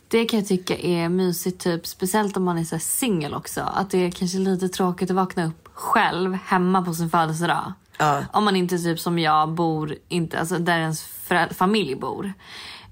[0.09, 3.61] det kan jag tycka är mysigt, typ, speciellt om man är singel också.
[3.61, 7.73] Att det är kanske lite tråkigt att vakna upp själv hemma på sin födelsedag.
[7.99, 8.25] Ja.
[8.33, 11.09] Om man inte typ som jag bor inte, alltså där ens
[11.51, 12.33] familj bor.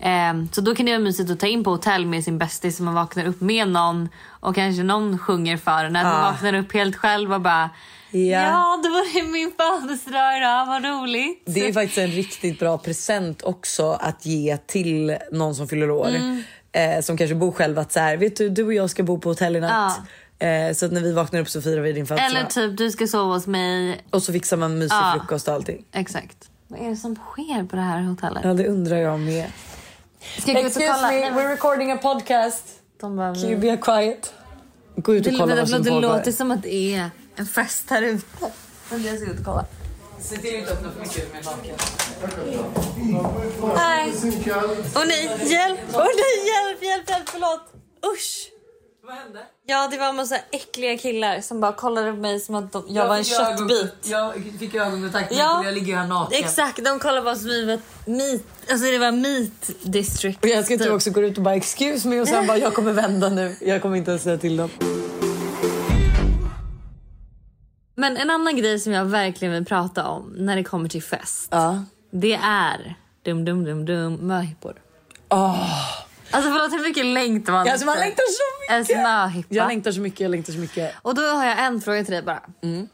[0.00, 2.76] Ehm, så då kan det vara mysigt att ta in på hotell med sin bästis
[2.76, 5.96] så man vaknar upp med någon och kanske någon sjunger för en.
[5.96, 7.70] Att man vaknar upp helt själv och bara
[8.14, 8.20] Ja.
[8.20, 11.42] ja, då var det min födelsedag idag, vad roligt.
[11.46, 16.08] Det är faktiskt en riktigt bra present också att ge till någon som fyller år.
[16.08, 16.42] Mm.
[16.72, 19.18] Eh, som kanske bor själv att så här, vet du, du och jag ska bo
[19.18, 20.00] på hotell i natt.
[20.42, 22.37] Eh, så att när vi vaknar upp så firar vi din födelsedag.
[22.40, 24.05] Eller typ du ska sova hos mig.
[24.11, 25.16] Och så fixar man mysig Ja.
[25.20, 25.85] frukost och allting.
[25.92, 26.50] Exakt.
[26.68, 28.42] Vad är det som sker på det här hotellet?
[28.44, 29.44] Ja det undrar jag med.
[30.38, 31.00] Ska kolla?
[31.02, 32.64] Nej, men recording a podcast.
[33.00, 34.35] De bara, Can you be quiet?
[34.96, 36.00] Gå ut och det, kolla det, vad som det pågår.
[36.00, 38.26] låter som att det är en fest här ute.
[38.90, 39.64] Men jag ska ut och kolla.
[40.20, 41.76] Se till att inte öppna för mycket med naken.
[43.74, 44.12] Nej.
[44.94, 45.81] Åh nej, hjälp!
[45.94, 47.61] Åh nej, hjälp, hjälp, hjälp, förlåt.
[48.14, 48.51] Usch!
[49.04, 49.38] Vad hände?
[49.66, 52.84] Ja, det var en massa äckliga killar som bara kollade på mig som att de,
[52.88, 53.94] jag, var en köttbit.
[54.04, 55.44] Jag fick ögonkontakt med Ja.
[55.44, 55.64] ja.
[55.64, 56.44] jag ligger ju här naken.
[56.44, 60.44] Exakt, de kollade bara som vi var meat, alltså det var meat district.
[60.44, 60.94] Och jag ska inte typ.
[60.94, 63.56] också gå ut och bara excuse me och sen bara jag kommer vända nu.
[63.60, 64.70] Jag kommer inte ens säga till dem.
[67.94, 71.48] Men en annan grej som jag verkligen vill prata om när det kommer till fest.
[71.50, 71.84] Ja.
[72.10, 74.74] Det är dum dum dum dum möhippor.
[76.32, 78.96] Alltså förlåt hur mycket längtar man Alltså man längtar så en mycket.
[79.02, 79.54] möhippa?
[79.54, 80.94] Jag längtar så mycket, jag längtar så mycket.
[81.02, 82.42] Och då har jag en fråga till dig bara.
[82.62, 82.88] Mm.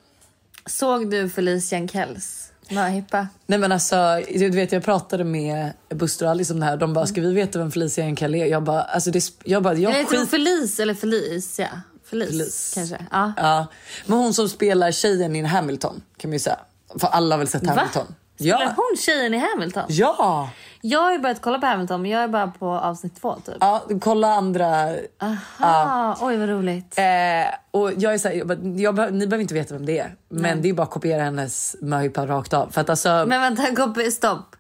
[0.67, 3.27] Såg du Felicia Jankells möhippa?
[3.47, 3.97] Nej men alltså,
[4.35, 6.77] du vet jag pratade med Buster och Alice om det här.
[6.77, 8.47] De bara, ska vi veta vem Felicia Enkell är?
[8.47, 10.31] Jag bara, alltså det, jag bara, jag Eller jag tror skit...
[10.31, 11.83] Felice eller Felicia.
[12.11, 12.73] Felice, Felice.
[12.75, 13.07] kanske.
[13.11, 13.33] Ja.
[13.37, 13.67] Ja,
[14.07, 16.59] men hon som spelar tjejen i Hamilton kan man ju säga.
[16.99, 18.15] För alla har väl sett Hamilton?
[18.37, 18.73] Spelar Ja.
[18.77, 19.85] hon tjejen i Hamilton?
[19.89, 20.51] Ja!
[20.81, 23.55] Jag har ju börjat kolla på Hamilton men jag är bara på avsnitt två typ.
[23.61, 24.89] Ja, kolla andra.
[25.59, 26.99] Ah, oj vad roligt.
[26.99, 29.99] Eh, och jag är så här, jag, jag, behöver- ni behöver inte veta vem det
[29.99, 30.15] är.
[30.29, 32.71] Men det är bara att kopiera hennes möhippa rakt av.
[32.71, 34.57] För att alltså, Men vänta, kopi, stopp.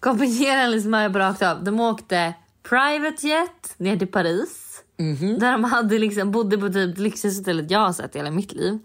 [0.00, 1.64] Kopiera hennes möhippa rakt av.
[1.64, 2.34] De åkte
[2.68, 4.66] private jet ner till Paris.
[4.98, 5.38] Mhm.
[5.38, 8.52] Där de hade liksom, bodde på typ lyxigaste hotellet jag har sett i hela mitt
[8.52, 8.78] liv.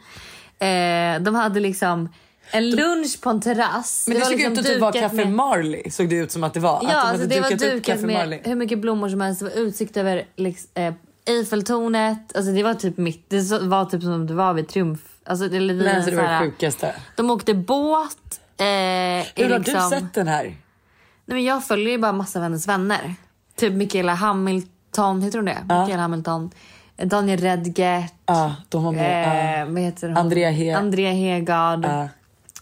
[0.60, 2.10] Eh, de hade liksom
[2.58, 4.06] en lunch på en terrass.
[4.08, 5.91] men det, var såg liksom ut att typ vara Café med- Marley.
[5.91, 6.78] Såg det ut som att det var.
[6.78, 8.39] att Ja, de alltså det var dukat med Marley.
[8.44, 9.39] hur mycket blommor som helst.
[9.39, 10.94] Det var utsikt över liksom, eh,
[11.28, 12.36] Eiffeltornet.
[12.38, 13.30] Alltså det var typ mitt.
[13.30, 15.00] Det var typ som det var vid Triumf.
[15.26, 16.96] Alltså, vid Nej, alltså, det var det sjukaste.
[17.15, 18.18] De åkte båt.
[18.58, 20.44] Eh, Hur har liksom, du sett den här?
[20.44, 20.56] Nej,
[21.26, 23.15] men jag följer ju bara massa av hennes vänner.
[23.56, 25.58] Typ Michaela Hamilton, heter hon det?
[25.62, 26.52] Michaela Hamilton.
[27.04, 28.13] Daniel Redgert.
[28.26, 29.62] Ja, de var med.
[29.62, 30.18] Eh, vad heter hon?
[30.18, 31.86] Andrea He- Andrea Hegard.
[31.86, 32.10] Ja.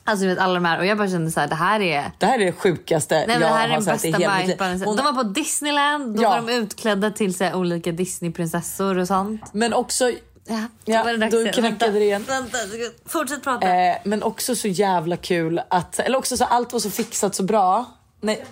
[0.05, 0.79] Alltså vet alla de här.
[0.79, 2.11] Och jag bara kände så här, det här är...
[2.17, 4.11] Det här är det sjukaste Nej, men jag det här är har den sett i
[4.11, 4.57] hela mitt liv.
[4.85, 6.29] Hon- De var på Disneyland, då Ja.
[6.29, 9.53] var de utklädda till så här, olika Disneyprinsessor och sånt.
[9.53, 10.11] Men också,
[10.47, 11.53] Ja, Ja, då var det dags då igen.
[11.53, 12.25] knackade Vänta, det igen.
[12.27, 12.57] Vänta,
[13.05, 13.67] fortsätt prata.
[13.75, 17.43] eh, men också så jävla kul att, eller också så allt var så fixat så
[17.43, 17.85] bra.
[18.21, 18.45] Nej,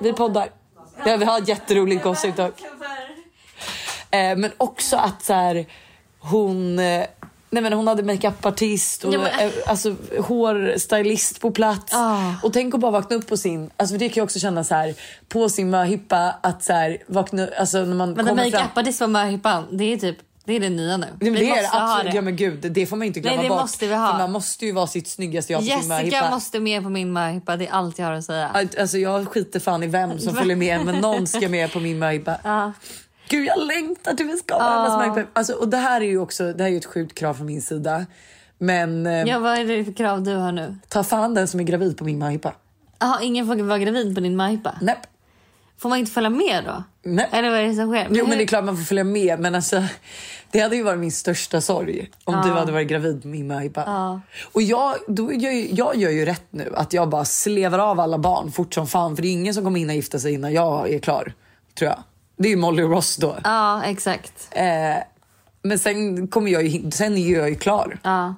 [0.00, 0.48] vi poddar.
[1.04, 2.60] Ja, vi har ett jätteroligt gossip dock.
[4.10, 5.66] Eh, men också att så här,
[6.18, 7.04] hon, eh,
[7.50, 11.94] nej men hon hade makeupartist och Ja, men- eh, alltså, hårstylist på plats.
[11.94, 12.32] Ah.
[12.42, 14.74] Och tänk att bara vakna upp på sin, alltså det kan jag också känna så
[14.74, 14.94] här
[15.28, 18.52] på sin möhippa att så här, vakna, alltså när man Men kommer fram.
[18.60, 19.64] makeupartist var möhippan.
[19.70, 21.06] Det är typ, det är det nya nu.
[21.20, 22.14] Men det är det måste ha absolut.
[22.14, 23.60] Ja men gud, det får man inte glömma Nej, det bort.
[23.60, 24.10] måste vi ha.
[24.12, 26.30] För man måste ju vara sitt snyggaste jag på sin Jessica möhippa.
[26.30, 28.66] måste med på min möhippa, det är allt jag har att säga.
[28.80, 31.98] Alltså jag skiter fan i vem som följer med men någon ska med på min
[31.98, 32.36] möhippa.
[32.44, 32.72] Ja.
[33.28, 35.30] Gud jag längtar till vi ska allas möhippa.
[35.32, 37.62] Alltså, och det här är ju också det här är ett sjukt krav från min
[37.62, 38.06] sida.
[38.58, 40.76] Men eh, Ja, vad är det för krav du har nu?
[40.88, 42.52] ta fan den som är gravid på min möhippa.
[42.98, 44.74] Jaha, ingen får vara gravid på din möhippa?
[44.80, 44.96] Nej.
[45.78, 46.84] Får man inte följa med då?
[47.02, 47.28] Nej.
[47.32, 48.06] Eller vad är det som sker?
[48.10, 49.82] Jo men hur- det är klart man får följa med men alltså
[50.50, 53.82] det hade ju varit min största sorg om du hade varit gravid på min möhippa.
[53.86, 54.20] Ja.
[54.52, 58.00] Och jag, då gör ju, jag gör ju rätt nu att jag bara slevar av
[58.00, 60.52] alla barn fort som fan för det är ingen som kommer hinna gifta sig innan
[60.52, 61.32] jag är klar.
[61.78, 61.98] Tror jag.
[62.36, 63.36] Det är ju Molly Ross då.
[63.44, 64.48] Ja, exakt.
[64.50, 64.64] Eh,
[65.62, 67.98] men sen kommer jag ju, sen är jag ju klar.
[68.02, 68.34] Ja.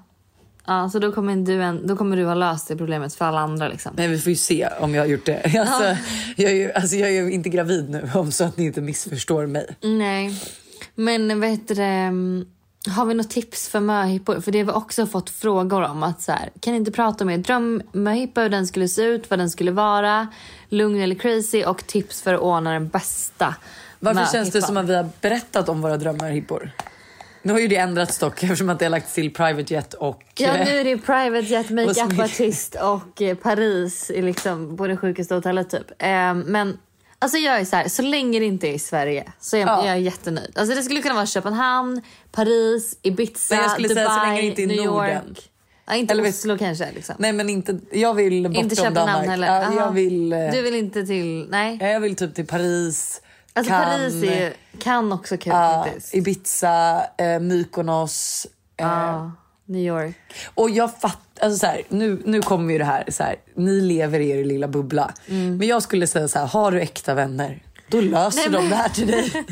[0.66, 3.40] Ja, så då kommer, du en, då kommer du ha löst det problemet för alla
[3.40, 3.92] andra liksom.
[3.96, 5.54] Men vi får ju se om jag har gjort det.
[5.60, 5.96] Alltså,
[6.36, 8.80] jag, är ju, alltså, jag är ju inte gravid nu om så att ni inte
[8.80, 9.66] missförstår mig.
[9.80, 10.40] Nej.
[10.94, 11.82] Men heter det?
[11.82, 12.46] mm,
[12.96, 14.40] Har vi något tips för möhippor?
[14.40, 16.02] För det har vi också fått frågor om.
[16.02, 19.30] att så här, Kan ni inte prata om er drömmöhippa, hur den skulle se ut,
[19.30, 20.28] vad den skulle vara,
[20.68, 23.54] lugn eller crazy och tips för att ordna den bästa
[24.00, 26.70] Varför känns det som att vi har berättat om våra drömmar hippor?
[27.42, 30.22] Nu har ju det ändrats dock eftersom att det har lagts till private jet och...
[30.38, 35.70] Ja, nu är det private jet, makeup-artist och eh, Paris liksom på det sjukaste hotellet
[35.70, 35.90] typ.
[36.02, 36.78] Eh, men
[37.18, 39.86] alltså jag är så här, så länge det inte är i Sverige så är Ja.
[39.86, 40.52] jag är jättenöjd.
[40.58, 44.40] Alltså det skulle kunna vara Köpenhamn, Paris, Ibiza, Men jag skulle Dubai, säga så länge
[44.40, 45.26] det inte är New Norden.
[45.28, 45.50] York.
[45.86, 47.14] Ja, inte Eller Oslo kanske liksom.
[47.18, 49.28] Nej men inte, jag vill bortom inte Köpenhamn Danmark.
[49.28, 49.46] heller.
[49.46, 51.78] Ja, jag, vill, eh, Du vill inte till, nej.
[51.80, 53.22] ja, jag vill typ till Paris,
[53.58, 56.14] Alltså Cannes, Paris är ju, kan också kul faktiskt.
[56.14, 58.46] Ibiza, eh, Mykonos.
[58.76, 59.32] Eh, Ja,
[59.66, 60.16] New York.
[60.54, 63.80] Och jag fattar, alltså så här, nu, nu kommer ju det här, så här, ni
[63.80, 65.12] lever i er lilla bubbla.
[65.28, 65.56] Mm.
[65.56, 68.88] Men jag skulle säga så här, har du äkta vänner, då löser de det här
[68.88, 69.32] till dig.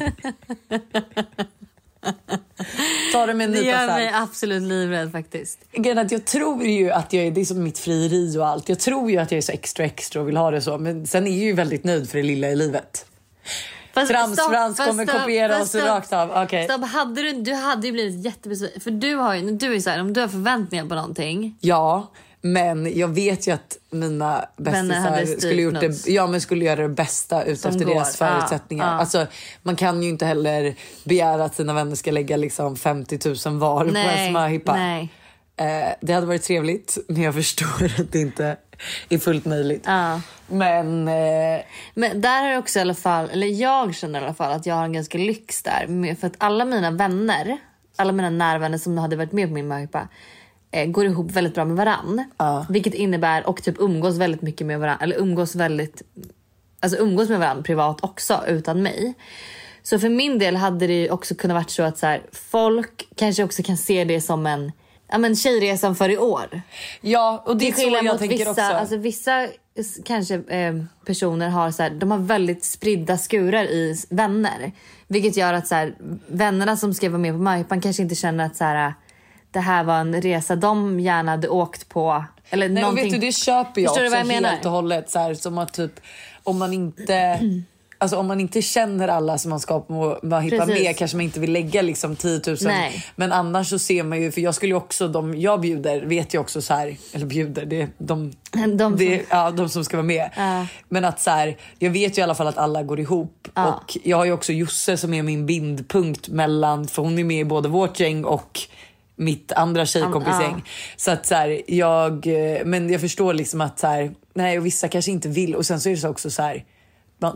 [3.13, 3.93] Ta det med en Det nypa gör salt.
[3.93, 5.59] mig absolut livrädd faktiskt.
[5.73, 8.69] Grejen jag tror ju att jag är, det är som mitt frieri och allt.
[8.69, 10.79] Jag tror ju att jag är så extra extra och vill ha det så.
[10.79, 13.07] Men sen är jag ju väldigt nöjd för det lilla i livet.
[14.01, 15.83] Fast Frans stopp, Frans fast kommer stopp, kopiera oss stopp.
[15.83, 16.31] rakt av.
[16.45, 16.65] Okej.
[16.65, 18.81] Stopp, hade du, du hade ju blivit jättebesviken.
[18.81, 21.57] För du har ju, du är så här, om du har förväntningar på någonting.
[21.61, 26.83] Ja, men jag vet ju att mina bästisar skulle, gjort det, ja, men skulle göra
[26.83, 27.95] det bästa ut Som efter går.
[27.95, 28.87] deras Ja, förutsättningar.
[28.93, 29.01] ja.
[29.01, 29.27] Alltså,
[29.63, 33.85] man kan ju inte heller begära att sina vänner ska lägga liksom 50 000 var
[33.85, 34.75] på Nej, en smörhippa.
[34.77, 35.09] nej.
[35.59, 38.57] Eh, det hade varit trevligt, men jag förstår att det inte
[39.09, 39.83] är fullt möjligt.
[39.87, 40.21] Ja.
[40.47, 41.61] Men eh,
[41.95, 44.67] Men där är det också i alla fall, eller jag känner i alla fall att
[44.67, 46.15] jag har en ganska lyx där.
[46.15, 47.59] För att alla mina vänner,
[47.97, 50.09] alla mina närvänner som hade varit med på min möhippa
[50.71, 52.25] eh, går ihop väldigt bra med varann.
[52.37, 52.67] Ja.
[52.69, 54.99] Vilket innebär, och typ umgås väldigt mycket med varann.
[55.01, 56.03] Eller umgås väldigt,
[56.81, 59.15] alltså umgås med varann privat också utan mig.
[59.83, 63.09] Så för min del hade det ju också kunnat varit så att så här, folk
[63.17, 64.73] kanske också kan se det som en
[65.09, 66.61] ja, men tjejresan för i år.
[67.01, 68.63] ja, och det är så jag tänker vissa, också.
[68.63, 69.49] alltså vissa
[70.05, 70.75] kanske eh,
[71.07, 74.73] personer har så här, de har väldigt spridda skurar i vänner.
[75.07, 75.95] Vilket gör att så här,
[76.27, 78.95] vännerna som ska vara med på möhippan kanske inte känner att så här,
[79.51, 82.25] det här var en resa de gärna hade åkt på.
[82.51, 83.05] Eller Nej, någonting.
[83.05, 84.49] vet du, det köper jag Förstår du också vad jag menar?
[84.49, 85.11] helt och hållet.
[85.11, 86.01] Så här, som att typ,
[86.43, 87.41] om man inte...
[87.99, 90.83] Alltså om man inte känner alla som man ska på möhippa Precis.
[90.85, 92.57] med kanske man inte vill lägga liksom 10 000.
[92.61, 93.05] Nej.
[93.17, 96.35] Men annars så ser man ju, för jag skulle ju också, de jag bjuder vet
[96.35, 98.33] jag också så här, eller bjuder, det är de,
[98.77, 100.31] De det, som- ja, de som ska vara med.
[100.37, 100.67] Ja.
[100.89, 103.49] Men att så här, jag vet ju i alla fall att alla går ihop.
[103.55, 103.67] Ja.
[103.75, 107.41] Och jag har ju också Josse som är min bindpunkt mellan, för hon är med
[107.41, 108.61] i både vårt gäng och
[109.17, 110.65] mitt andra tjejkompisgäng.
[110.97, 112.27] Så att så här, jag,
[112.65, 115.55] men jag förstår liksom att så här, nej och vissa kanske inte vill.
[115.55, 116.65] Och sen så är det så också så här,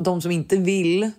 [0.01, 1.11] de- som inte vill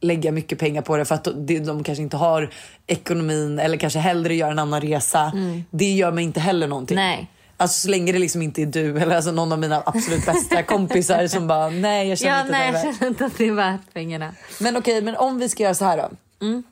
[0.00, 2.50] lägga mycket pengar på det för att de, de kanske inte har
[2.86, 5.32] ekonomin eller kanske hellre gör en annan resa.
[5.70, 6.96] Det gör mig inte heller någonting.
[6.96, 7.30] Nej.
[7.56, 10.62] Alltså så länge det liksom inte är du eller alltså någon av mina absolut bästa
[10.74, 13.48] kompisar som bara nej jag känner Ja, inte nej, det jag känner inte att det
[13.48, 14.34] är värt pengarna.
[14.60, 16.10] Men okej, men om vi ska göra så här då.
[16.46, 16.62] Mm.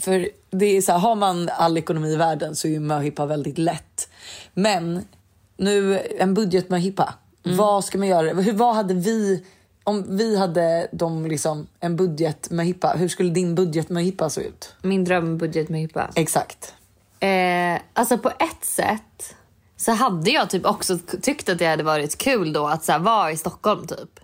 [0.00, 3.26] För det är så här, har man all ekonomi i världen så är ju möhippa
[3.26, 4.08] väldigt lätt.
[4.54, 5.04] Men
[5.56, 7.14] nu, en budgetmöhippa.
[7.44, 7.56] Mm.
[7.56, 8.32] Vad ska man göra?
[8.40, 9.44] Hur, vad hade vi,
[9.88, 14.74] om vi hade de liksom, en budgetmöhippa, hur skulle din budgetmöhippa se ut?
[14.82, 16.10] Min drömbudget med hippa.
[16.14, 16.74] Exakt.
[17.20, 19.34] Eh, alltså på ett sätt
[19.76, 22.98] så hade jag typ också tyckt att det hade varit kul då att så här,
[22.98, 24.20] vara i Stockholm typ.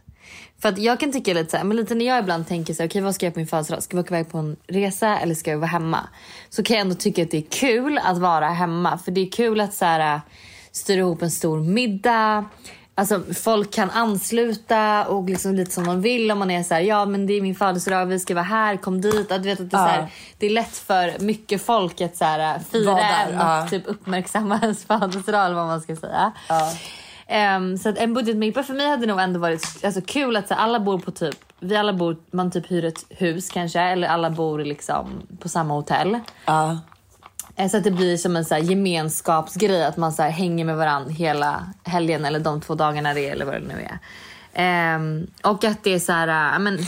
[0.58, 2.82] För att jag kan tycka lite så här, men lite när jag ibland tänker så
[2.82, 3.82] här, okej vad ska jag på min födelsedag?
[3.82, 6.08] Ska vi åka iväg på en resa eller ska jag vara hemma?
[6.50, 8.98] Så kan jag ändå tycka att det är kul att vara hemma.
[8.98, 10.20] För det är kul att så här,
[10.72, 12.44] styra ihop en stor middag.
[12.96, 16.80] Alltså folk kan ansluta och liksom lite som de vill om man är så här,
[16.80, 19.32] ja men det är min födelsedag, vi ska vara här, kom dit.
[19.32, 20.08] Att du vet att det är, så här, Ja.
[20.38, 23.66] det är lätt för mycket folk att så här, fira Vara där, en och ja.
[23.70, 26.32] typ uppmärksamma ens födelsedag eller vad man ska säga.
[26.48, 26.72] Ja.
[27.26, 30.54] Ehm, så att en budgetmippa för mig hade nog ändå varit alltså, kul att så,
[30.54, 34.30] alla bor på typ, vi alla bor, man typ hyr ett hus kanske eller alla
[34.30, 36.18] bor liksom på samma hotell.
[36.46, 36.78] Ja.
[37.56, 41.10] Eh, Så att det blir som en så gemenskapsgrej att man så hänger med varandra
[41.10, 43.98] hela helgen eller de två dagarna det är eller vad det nu är.
[44.54, 46.78] Ehm, och att det är så här, ja, men,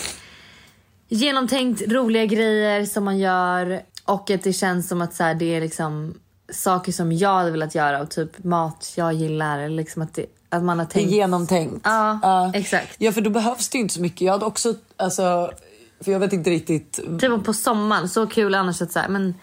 [1.09, 5.55] genomtänkt roliga grejer som man gör och att det känns som att så här, det
[5.55, 6.15] är liksom
[6.53, 9.69] saker som jag hade velat göra och typ mat jag gillar.
[9.69, 11.11] Liksom att, det, att man har Det är tänkt.
[11.13, 11.81] genomtänkt.
[11.85, 12.95] Ja, exakt.
[12.99, 14.21] Ja, för då behövs det inte så mycket.
[14.21, 15.51] Jag hade också, alltså,
[16.05, 17.01] för jag vet inte riktigt.
[17.21, 19.35] Typ på sommaren, så kul annars att så här, men,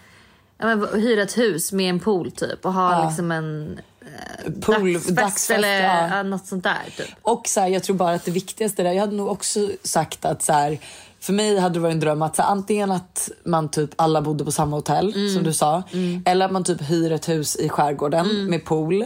[0.58, 3.06] ja, men hyra ett hus med en pool typ och ha Ja.
[3.08, 3.80] liksom en
[4.60, 5.82] Pool, dagsfest, dagsfest, eller
[6.16, 7.08] ja, något sånt där typ.
[7.22, 10.24] Och så här, jag tror bara att det viktigaste där, jag hade nog också sagt
[10.24, 10.78] att så här,
[11.24, 14.44] för mig hade det varit en dröm att så, antingen att man typ alla bodde
[14.44, 15.34] på samma hotell Mm.
[15.34, 15.82] som du sa.
[16.24, 18.46] Eller att man typ hyr ett hus i skärgården Mm.
[18.46, 19.04] med pool.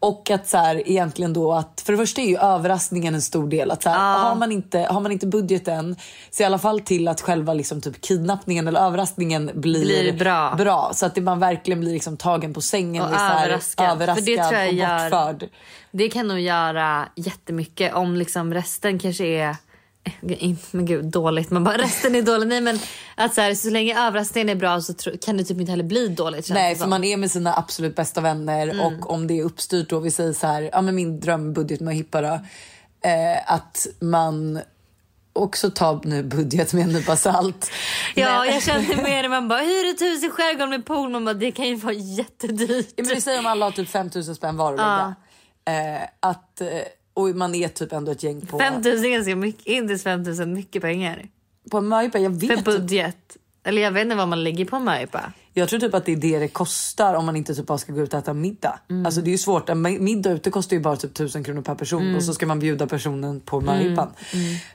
[0.00, 3.48] Och att så här, egentligen då att, för det första är ju överraskningen en stor
[3.48, 3.70] del.
[3.70, 5.96] Att så här, har, man inte, har man inte budgeten,
[6.30, 10.54] se i alla fall till att själva liksom typ kidnappningen eller överraskningen blir, Blir bra.
[10.58, 10.90] bra.
[10.94, 13.86] Så att det, man verkligen blir liksom tagen på sängen Och och så här, överraskad.
[13.86, 15.48] För överraskad det tror jag och gör- bortförd.
[15.90, 19.56] Det kan nog göra jättemycket om liksom resten kanske är
[20.70, 21.50] men gud, dåligt.
[21.50, 22.46] Man bara resten är dålig.
[22.48, 22.78] Nej, men
[23.14, 24.94] att så, här, så länge överraskningen är bra så
[25.24, 26.50] kan det typ inte heller bli dåligt.
[26.50, 28.80] Nej, för man är med sina absolut bästa vänner Mm.
[28.80, 31.94] och om det är uppstyrt då, vi säger så här, ja men min drömbudget med
[31.94, 32.40] Hippa då,
[33.08, 34.60] eh, att man
[35.32, 37.70] också tar nu budget med en nypa salt.
[38.14, 39.28] Ja, Men- jag känner med det.
[39.28, 41.08] Man bara hyr ett hus i skärgården med pool.
[41.10, 42.86] Man bara, det kan ju vara jättedyrt.
[42.96, 45.14] Ja, men vi säger om alla har typ 5000 spänn var att lägga.
[45.96, 46.68] Eh, att, eh,
[47.16, 48.58] och man är typ ändå ett gäng på...
[48.58, 49.66] 5 000 är ganska mycket.
[49.66, 51.26] Inte 5 000 mycket pengar.
[51.70, 52.70] På Möhippa, jag För vet inte.
[52.70, 53.36] budget.
[53.64, 55.32] Eller jag vet inte vad man lägger på Möhippa.
[55.52, 57.92] Jag tror typ att det är det det kostar om man inte typ bara ska
[57.92, 58.78] gå ut och äta middag.
[58.90, 59.06] Mm.
[59.06, 59.68] Alltså det är ju svårt.
[59.68, 62.16] En middag ute kostar ju bara typ 1000 kronor per person Mm.
[62.16, 64.08] och så ska man bjuda personen på Möhippan.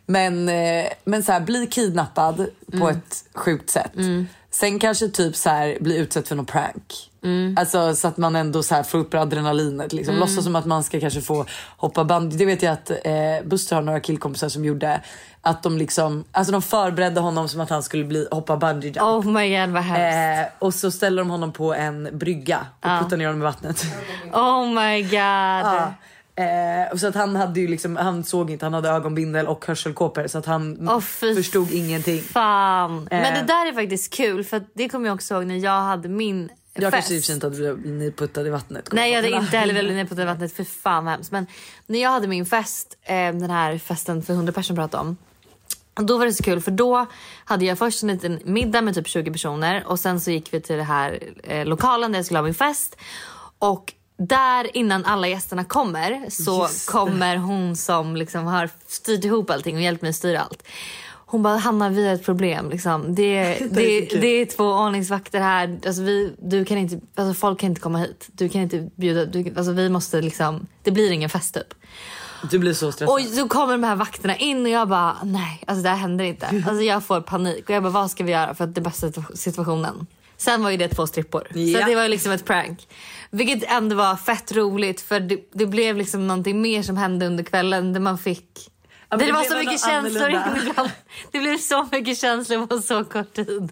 [0.06, 2.36] Men, eh, men så här, bli kidnappad
[2.72, 2.88] på Mm.
[2.88, 3.92] ett sjukt sätt.
[4.52, 7.12] Sen kanske typ så här bli utsatt för någon prank.
[7.24, 7.56] Mm.
[7.60, 9.94] Alltså så att man ändå så här får upp adrenalinet.
[9.94, 10.16] Liksom.
[10.16, 11.46] Låtsas som att man ska kanske få
[11.78, 12.38] hoppa band.
[12.38, 15.02] Det vet jag att eh, Buster har några killkompisar som gjorde.
[15.42, 19.02] Att de liksom, alltså de förberedde honom som att han skulle bli, hoppa bungee jump.
[19.02, 20.52] Oh my god vad hemskt.
[20.52, 23.86] Eh, och så ställer de honom på en brygga och puttar ner honom i vattnet.
[24.34, 25.12] Oh my god.
[25.12, 25.94] Ja.
[26.42, 30.28] Eh, så att han hade ju liksom, han såg inte, han hade ögonbindel och hörselkåpor
[30.28, 32.22] så att han fy förstod ingenting.
[32.22, 33.08] Fan.
[33.12, 33.40] Men Eh.
[33.40, 36.50] det där är faktiskt kul för det kommer jag också ihåg när jag hade min
[36.74, 36.94] Jag fest.
[36.94, 38.90] kanske i för sig inte hade blivit niputtad i vattnet.
[38.92, 41.32] Nej jag hade inte heller ner på det vattnet för fan vad hemskt.
[41.32, 41.48] Men
[41.86, 45.18] när jag hade min fest, eh, den här festen för 100 personer pratade om.
[45.94, 47.06] Då var det så kul för då
[47.46, 50.62] hade jag först en liten middag med typ 20 personer och sen så gick vi
[50.62, 52.96] till det här eh, lokalen där jag skulle ha min fest.
[53.60, 53.94] Och
[54.28, 56.86] där innan alla gästerna kommer så det.
[56.88, 60.64] kommer hon som liksom har styrt ihop allting och hjälpt mig att styra allt.
[61.26, 62.70] Hon bara, Hanna vi har ett problem.
[62.70, 63.16] Liksom.
[63.16, 64.22] Det, det, kul.
[64.22, 65.80] det är två ordningsvakter här.
[65.86, 68.30] Alltså, vi, du kan inte, alltså, folk kan inte komma hit.
[68.32, 69.26] Du kan inte bjuda.
[69.26, 71.74] Du, alltså, vi måste liksom, det blir ingen fest typ.
[72.52, 73.16] Du blir så stressad.
[73.16, 76.26] Och så kommer de här vakterna in och jag bara nej, alltså det här händer
[76.26, 76.46] inte.
[76.68, 79.08] Alltså jag får panik och jag bara vad ska vi göra för att det bästa
[79.08, 80.08] situ- situationen.
[80.42, 81.48] Sen var ju det två strippor.
[81.54, 81.80] Ja.
[81.80, 82.88] Så det var ju liksom ett prank.
[83.30, 87.44] Vilket ändå var fett roligt för det, det blev liksom någonting mer som hände under
[87.44, 88.72] kvällen där man fick
[89.10, 90.90] men det, det var så mycket känslor inibland.
[91.32, 93.72] Det blev så mycket känslor på så kort tid.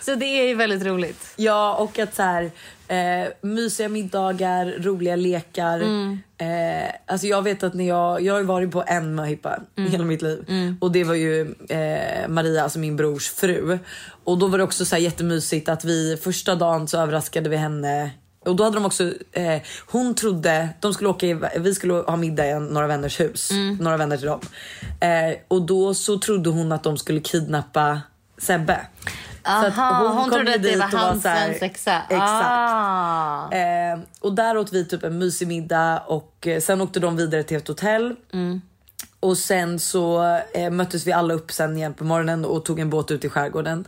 [0.00, 1.32] Så det är ju väldigt roligt.
[1.36, 2.50] Ja och att så här,
[2.88, 5.80] eh, mysiga middagar, roliga lekar.
[5.80, 6.18] Mm.
[6.38, 9.90] Eh, alltså jag vet att när jag, jag har varit på en möhippa Mm.
[9.90, 10.44] hela mitt liv
[10.80, 13.78] och det var ju eh, Maria, alltså min brors fru.
[14.24, 17.56] Och då var det också så här jättemysigt att vi första dagen så överraskade vi
[17.56, 18.10] henne
[18.46, 22.16] och då hade de också, eh, hon trodde, de skulle åka, i, vi skulle ha
[22.16, 23.76] middag i några vänners hus, Mm.
[23.76, 24.40] några vänner till dem.
[25.00, 28.00] Eh, och då så trodde hon att de skulle kidnappa
[28.38, 28.80] Sebbe.
[29.44, 32.02] Så att Aha, hon, kom trodde att det var var hans så här- svensexa.
[32.08, 32.20] Exakt.
[32.48, 33.50] Ah.
[33.52, 37.42] Eh, och där åt vi typ en mysig middag och eh, sen åkte de vidare
[37.42, 38.14] till ett hotell.
[39.20, 40.24] Och sen så
[40.54, 43.28] eh, möttes vi alla upp sen igen på morgonen och tog en båt ut i
[43.28, 43.84] skärgården.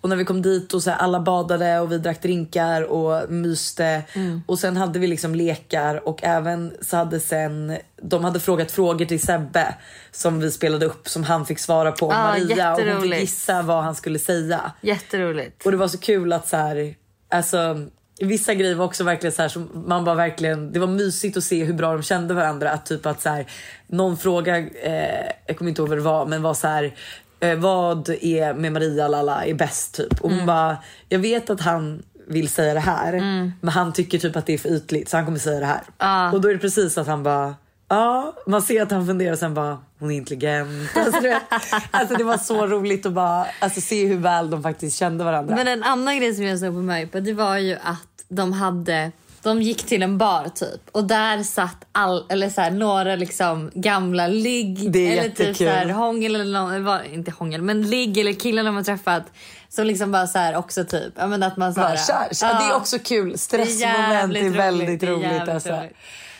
[0.00, 3.30] Och när vi kom dit och så här, alla badade och vi drack drinkar och
[3.30, 4.02] myste.
[4.46, 9.04] Och sen hade vi liksom lekar och även så hade sen de hade frågat frågor
[9.06, 9.74] till Sebbe
[10.10, 12.12] som vi spelade upp som han fick svara på.
[12.12, 14.72] Ah, Maria och hon fick gissa vad han skulle säga.
[14.80, 15.64] Jätteroligt.
[15.66, 16.94] Och det var så kul att så här,
[17.28, 17.86] alltså
[18.20, 21.44] vissa grejer var också verkligen så här som man var verkligen, det var mysigt att
[21.44, 22.70] se hur bra de kände varandra.
[22.70, 23.46] Att typ att så här,
[23.86, 26.94] någon fråga, eh, jag kommer inte ihåg vad det var, men var så här,
[27.40, 30.20] eh, vad är med Maria Lalla är bäst typ?
[30.20, 30.76] Och hon bara,
[31.08, 33.12] jag vet att han vill säga det här,
[33.60, 36.32] men han tycker typ att det är för ytligt så han kommer säga det här.
[36.32, 37.54] Och då är det precis att han bara
[37.92, 40.96] Ja, man ser att han funderar och sen bara, hon är intelligent.
[40.96, 41.42] Alltså, vet,
[41.90, 45.56] alltså det var så roligt att bara alltså, se hur väl de faktiskt kände varandra.
[45.56, 49.12] Men en annan grej som jag såg på Möjpa det var ju att de hade
[49.42, 53.70] de gick till en bar typ och där satt all, eller så här, några liksom
[53.74, 58.18] gamla ligg Det är eller typ så här, hångel eller någon, inte hångel men ligg
[58.18, 59.22] eller killar de har träffat
[59.68, 62.28] som liksom bara så här också typ ja, men att man så här, kär.
[62.40, 62.58] Ja.
[62.58, 63.38] Det är också kul.
[63.38, 65.24] Stressmoment är, roligt, väldigt det är roligt.
[65.24, 65.70] jävligt alltså.
[65.70, 65.96] roligt.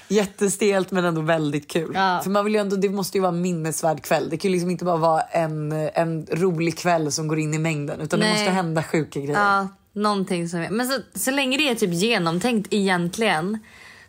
[0.08, 1.92] Jättestelt men ändå väldigt kul.
[1.94, 2.20] Ja.
[2.22, 4.30] För man vill ju ändå, det måste ju vara en minnesvärd kväll.
[4.30, 7.58] Det kan ju liksom inte bara vara en, en rolig kväll som går in i
[7.58, 8.34] mängden utan det Nej.
[8.34, 9.68] måste hända sjuka grejer.
[9.92, 13.58] Någonting som Men så, så länge det är typ genomtänkt egentligen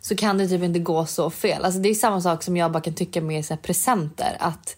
[0.00, 1.64] så kan det typ inte gå så fel.
[1.64, 4.36] Alltså det är samma sak som jag bara kan tycka med så presenter.
[4.40, 4.76] Att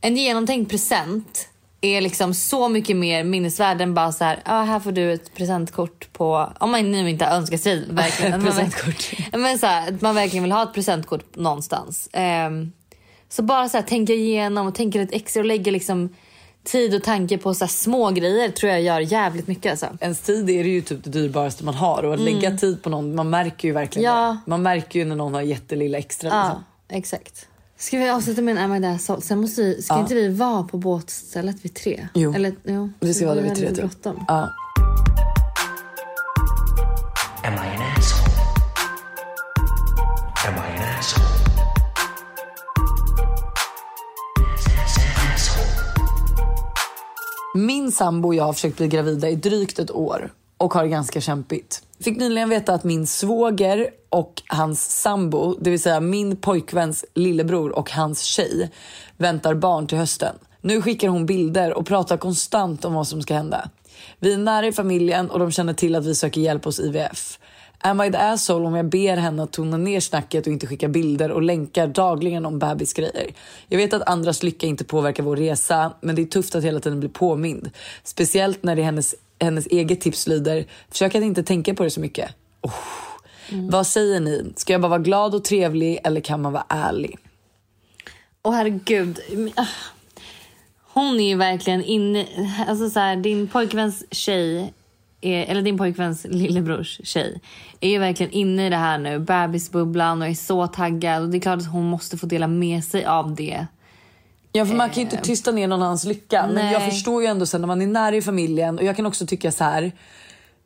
[0.00, 1.48] en genomtänkt present
[1.80, 5.34] är liksom så mycket mer minnesvärd än bara så här, ah, här får du ett
[5.34, 8.34] presentkort på, om man nu inte önskar sig verkligen.
[8.34, 9.12] att man- Presentkort.
[9.32, 12.08] Men så här, man verkligen vill ha ett presentkort någonstans.
[12.12, 12.72] Ehm,
[13.28, 16.14] så bara så här, tänka igenom och tänka lite extra och lägga liksom
[16.64, 19.86] tid och tanke på så här små grejer tror jag gör jävligt mycket alltså.
[20.00, 22.90] Ens tid är det ju typ det dyrbaraste man har och att lägga tid på
[22.90, 24.22] någon, man märker ju verkligen Mm.
[24.24, 24.30] Ja.
[24.44, 24.50] det.
[24.50, 26.28] Man märker ju när någon har jättelilla extra.
[26.28, 26.64] Ja, Liksom.
[26.98, 27.46] exakt.
[27.76, 28.98] Ska vi avsluta med en Am I?
[29.22, 30.00] Sen måste vi, ska Ja.
[30.00, 32.08] inte vi vara på båtstället vid tre?
[32.14, 32.34] Jo.
[32.34, 32.90] Eller, jo.
[33.00, 34.24] Det ska vara Vi vid tre, bråttom.
[34.28, 34.50] Ja.
[37.44, 38.23] Am I an asshole?
[47.56, 50.88] Min sambo och jag har försökt bli gravida i drygt ett år och har det
[50.88, 51.82] ganska kämpigt.
[52.00, 57.70] Fick nyligen veta att min svåger och hans sambo, det vill säga min pojkväns lillebror
[57.70, 58.70] och hans tjej,
[59.16, 60.36] väntar barn till hösten.
[60.60, 63.68] Nu skickar hon bilder och pratar konstant om vad som ska hända.
[64.18, 67.38] Vi är nära i familjen och de känner till att vi söker hjälp hos IVF.
[67.86, 70.88] Am I the asshole om jag ber henne att tona ner snacket och inte skicka
[70.88, 73.34] bilder och länkar dagligen om bebisgrejer?
[73.68, 76.80] Jag vet att andras lycka inte påverkar vår resa, men det är tufft att hela
[76.80, 77.70] tiden bli påmind.
[78.04, 82.00] Speciellt när det hennes, hennes eget tips lyder, försök att inte tänka på det så
[82.00, 82.30] mycket.
[82.60, 82.74] Oh.
[83.70, 84.52] Vad säger ni?
[84.56, 87.18] Ska jag bara vara glad och trevlig eller kan man vara ärlig?
[88.42, 89.20] Åh herregud.
[89.56, 89.66] Ah.
[90.82, 92.26] Hon är ju verkligen inne...
[92.68, 94.72] Alltså så här, din pojkväns tjej,
[95.26, 97.40] är, eller din pojkväns lillebrors tjej,
[97.80, 99.18] är ju verkligen inne i det här nu.
[99.18, 101.22] Bebisbubblan och är så taggad.
[101.22, 103.66] Och det är klart att hon måste få dela med sig av det.
[104.52, 106.46] Ja, för man kan ju inte tysta ner någon annans lycka.
[106.46, 106.72] Men Nej.
[106.72, 109.26] jag förstår ju ändå sen när man är nära i familjen och jag kan också
[109.26, 109.92] tycka så här.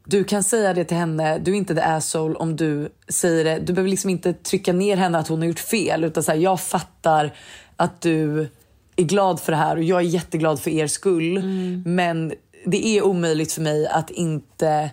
[0.04, 3.58] Du kan säga det till henne, du är inte the asshole om du säger det.
[3.58, 6.38] Du behöver liksom inte trycka ner henne att hon har gjort fel utan så här,
[6.38, 7.34] jag fattar
[7.76, 8.48] att du
[8.96, 11.42] är glad för det här och jag är jätteglad för er skull.
[11.84, 12.32] Men
[12.70, 14.90] det är omöjligt för mig att inte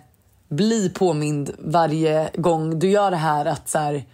[0.48, 4.04] bli påmind varje gång du gör det här att så här,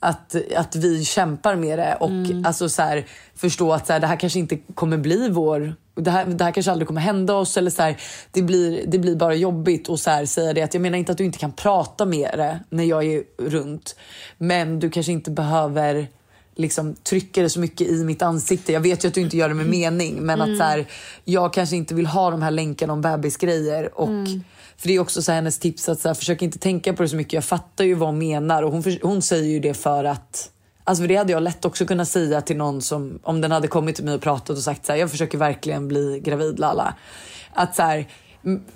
[0.00, 2.10] att, att vi kämpar med det och
[2.46, 5.74] alltså så här, förstå att så här, det här kanske inte kommer bli vår...
[5.94, 7.56] Det här, det här kanske aldrig kommer hända oss.
[7.56, 7.96] Eller så här,
[8.30, 10.62] det, blir, det blir bara jobbigt och så här, säga det.
[10.62, 13.96] Att jag menar inte att du inte kan prata med det när jag är runt.
[14.38, 16.08] Men du kanske inte behöver
[16.54, 18.72] liksom trycka det så mycket i mitt ansikte.
[18.72, 20.22] Jag vet ju att du inte gör det med mening.
[20.22, 20.86] Men att så här,
[21.24, 24.00] jag kanske inte vill ha de här länkarna om bebisgrejer.
[24.00, 24.08] Och,
[24.76, 27.02] För det är också så här, hennes tips att så här, försök inte tänka på
[27.02, 27.32] det så mycket.
[27.32, 28.62] Jag fattar ju vad hon menar.
[28.62, 30.48] Och hon, hon säger ju det för att
[30.84, 33.68] Alltså för det hade jag lätt också kunnat säga till någon som om den hade
[33.68, 36.94] kommit till mig och pratat och sagt så här, jag försöker verkligen bli gravid lalla.
[37.52, 38.08] Att så här,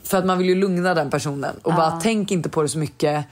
[0.03, 2.79] för att man vill ju lugna den personen och bara tänk inte på det så
[2.79, 3.25] mycket.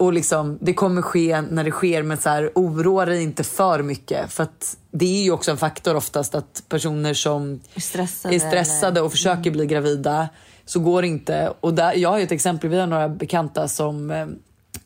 [0.00, 3.82] Och liksom, det kommer ske när det sker men så här, oroa dig inte för
[3.82, 4.32] mycket.
[4.32, 4.46] För
[4.90, 9.50] det är ju också en faktor oftast att personer som Stressade är stressade och försöker
[9.50, 10.28] bli gravida
[10.64, 11.52] så går det inte.
[11.60, 14.26] Och där, jag har ju ett exempel, vi har några bekanta som eh,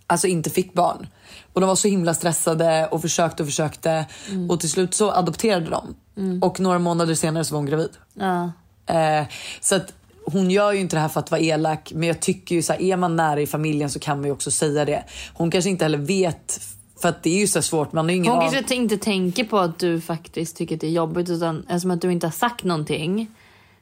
[0.07, 1.07] alltså inte fick barn.
[1.53, 4.07] Och de var så himla stressade och försökte och försökte.
[4.49, 5.95] Och till slut så adopterade de.
[6.43, 7.91] Och några månader senare så var hon gravid.
[8.15, 8.53] Ja.
[8.87, 9.27] Eh,
[9.61, 9.93] så att
[10.27, 11.93] hon gör ju inte det här för att vara elak.
[11.95, 14.33] Men jag tycker ju så här, är man nära i familjen så kan man ju
[14.33, 15.05] också säga det.
[15.35, 16.61] Hon kanske inte heller vet.
[17.03, 17.93] För att det är ju så svårt.
[17.93, 18.53] Man har ingen Hon aning.
[18.53, 22.01] kanske inte tänker på att du faktiskt tycker att det är jobbigt utan eftersom att
[22.01, 23.31] du inte har sagt någonting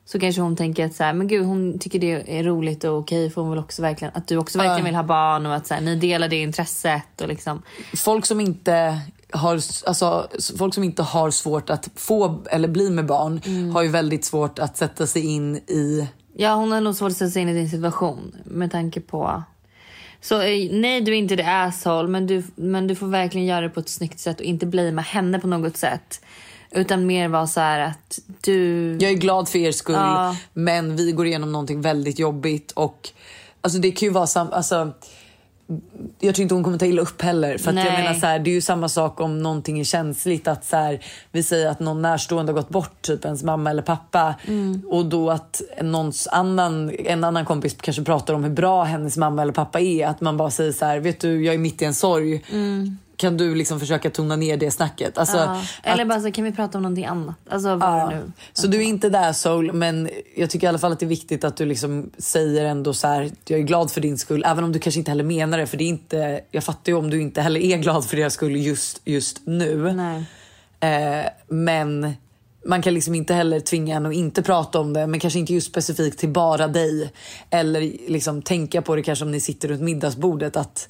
[0.05, 2.99] så kanske hon tänker att så här, men gud hon tycker det är roligt och
[2.99, 5.66] okej för hon vill också verkligen att du också verkligen vill ha barn och att
[5.66, 7.62] så här, ni delar det intresset och liksom.
[7.97, 10.28] folk som inte har, alltså,
[10.59, 13.40] folk som inte har svårt att få eller bli med barn
[13.72, 16.09] har ju väldigt svårt att sätta sig in i...
[16.35, 19.43] Ja hon har nog svårt att sätta sig in i din situation med tanke på
[20.20, 23.61] så eh, nej du är inte det asshole men du, men du får verkligen göra
[23.61, 26.20] det på ett snyggt sätt och inte blamea henne på något sätt.
[26.70, 28.93] Utan mer vara så här att du...
[29.01, 30.37] Jag är glad för er skull Ja.
[30.53, 33.11] men vi går igenom någonting väldigt jobbigt och
[33.61, 34.93] alltså det kan ju vara sam, alltså,
[36.20, 37.59] jag tror inte hon kommer ta illa upp heller.
[37.59, 40.49] För att jag menar så här, det är ju samma sak om någonting är känsligt.
[40.49, 43.83] Att så här, vi säger att någon närstående har gått bort, typ ens mamma eller
[43.83, 44.35] pappa.
[44.47, 44.83] Mm.
[44.87, 49.43] Och då att någons annan, en annan kompis kanske pratar om hur bra hennes mamma
[49.43, 50.07] eller pappa är.
[50.07, 52.45] Att man bara säger så här, vet du jag är mitt i en sorg.
[53.23, 55.18] Kan du liksom försöka tona ner det snacket?
[55.18, 55.62] Alltså, ja.
[55.83, 57.35] Eller att- bara så kan vi prata om någonting annat.
[57.49, 58.11] Alltså Ja.
[58.11, 58.33] nu.
[58.53, 61.09] Så du är inte där soul, men jag tycker i alla fall att det är
[61.09, 64.64] viktigt att du liksom säger ändå så här, jag är glad för din skull, även
[64.64, 67.11] om du kanske inte heller menar det, för det är inte, jag fattar ju om
[67.11, 69.89] du inte heller är glad för deras skull just, just nu.
[70.81, 72.12] Eh, men
[72.66, 75.55] man kan liksom inte heller tvinga en att inte prata om det, men kanske inte
[75.55, 77.12] just specifikt till bara dig.
[77.51, 80.89] Eller liksom tänka på det kanske om ni sitter runt middagsbordet att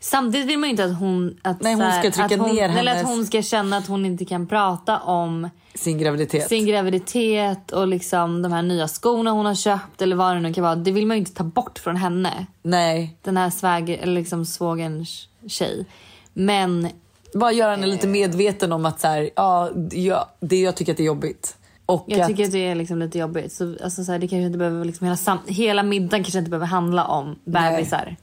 [0.00, 2.78] Samtidigt vill man ju inte att hon, att, Nej, hon ska trycka att hon, ner
[2.78, 6.48] Eller att hon ska känna att hon inte kan prata om Sin graviditet.
[6.48, 10.54] sin graviditet och liksom de här nya skorna hon har köpt eller vad det nu
[10.54, 10.76] kan vara.
[10.76, 12.46] Det vill man ju inte ta bort från henne.
[12.62, 15.86] Nej, Den här sväger, eller liksom svågerns tjej.
[16.32, 16.88] Men
[17.34, 20.96] bara göra henne lite medveten om att så här, ja, ja, det, jag tycker att
[20.96, 21.56] det är jobbigt.
[21.86, 23.52] Och jag att, tycker att det är liksom lite jobbigt.
[23.52, 26.50] Så, alltså, så här, det kanske inte behöver, liksom, hela, sam- hela middagen kanske inte
[26.50, 28.16] behöver handla om bebisar.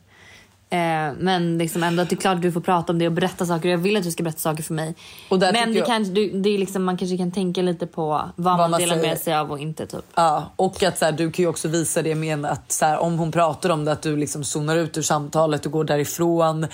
[0.73, 3.11] Eh, men liksom ändå att det är klart att du får prata om det och
[3.13, 3.69] berätta saker.
[3.69, 4.95] Jag vill att du ska berätta saker för mig.
[5.29, 8.57] Men det jag- kanske, du, det är liksom, man kanske kan tänka lite på vad,
[8.59, 9.09] man man delar säger.
[9.09, 9.85] med sig av och inte.
[9.87, 10.05] Typ.
[10.15, 12.97] Ja, och att så här, du kan ju också visa det med att så här,
[12.99, 16.67] om hon pratar om det att du liksom zonar ut ur samtalet och går därifrån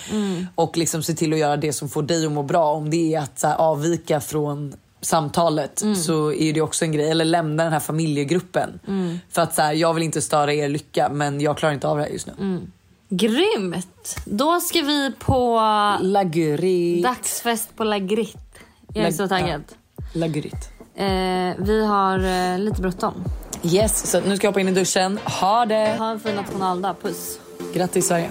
[0.54, 2.72] och liksom ser till att göra det som får dig att må bra.
[2.72, 7.10] Om det är att så här, avvika från samtalet så är det också en grej.
[7.10, 8.80] Eller lämna den här familjegruppen.
[9.30, 11.96] För att så här, jag vill inte störa er lycka men jag klarar inte av
[11.96, 12.60] det här just nu.
[13.12, 14.16] Grymt!
[14.24, 15.60] Då ska vi på
[16.00, 17.02] Lagurit.
[17.02, 18.36] dagsfest på La Grit.
[18.94, 19.62] Jag är La- så taggad.
[20.12, 20.68] Lagurit.
[20.94, 21.06] Eh,
[21.58, 23.24] vi har eh, lite bråttom.
[23.62, 25.18] Yes, så nu ska jag hoppa in i duschen.
[25.40, 25.96] Ha det!
[25.98, 26.94] Ha en fin nationaldag.
[27.02, 27.38] Puss.
[27.74, 28.30] Grattis Sverige.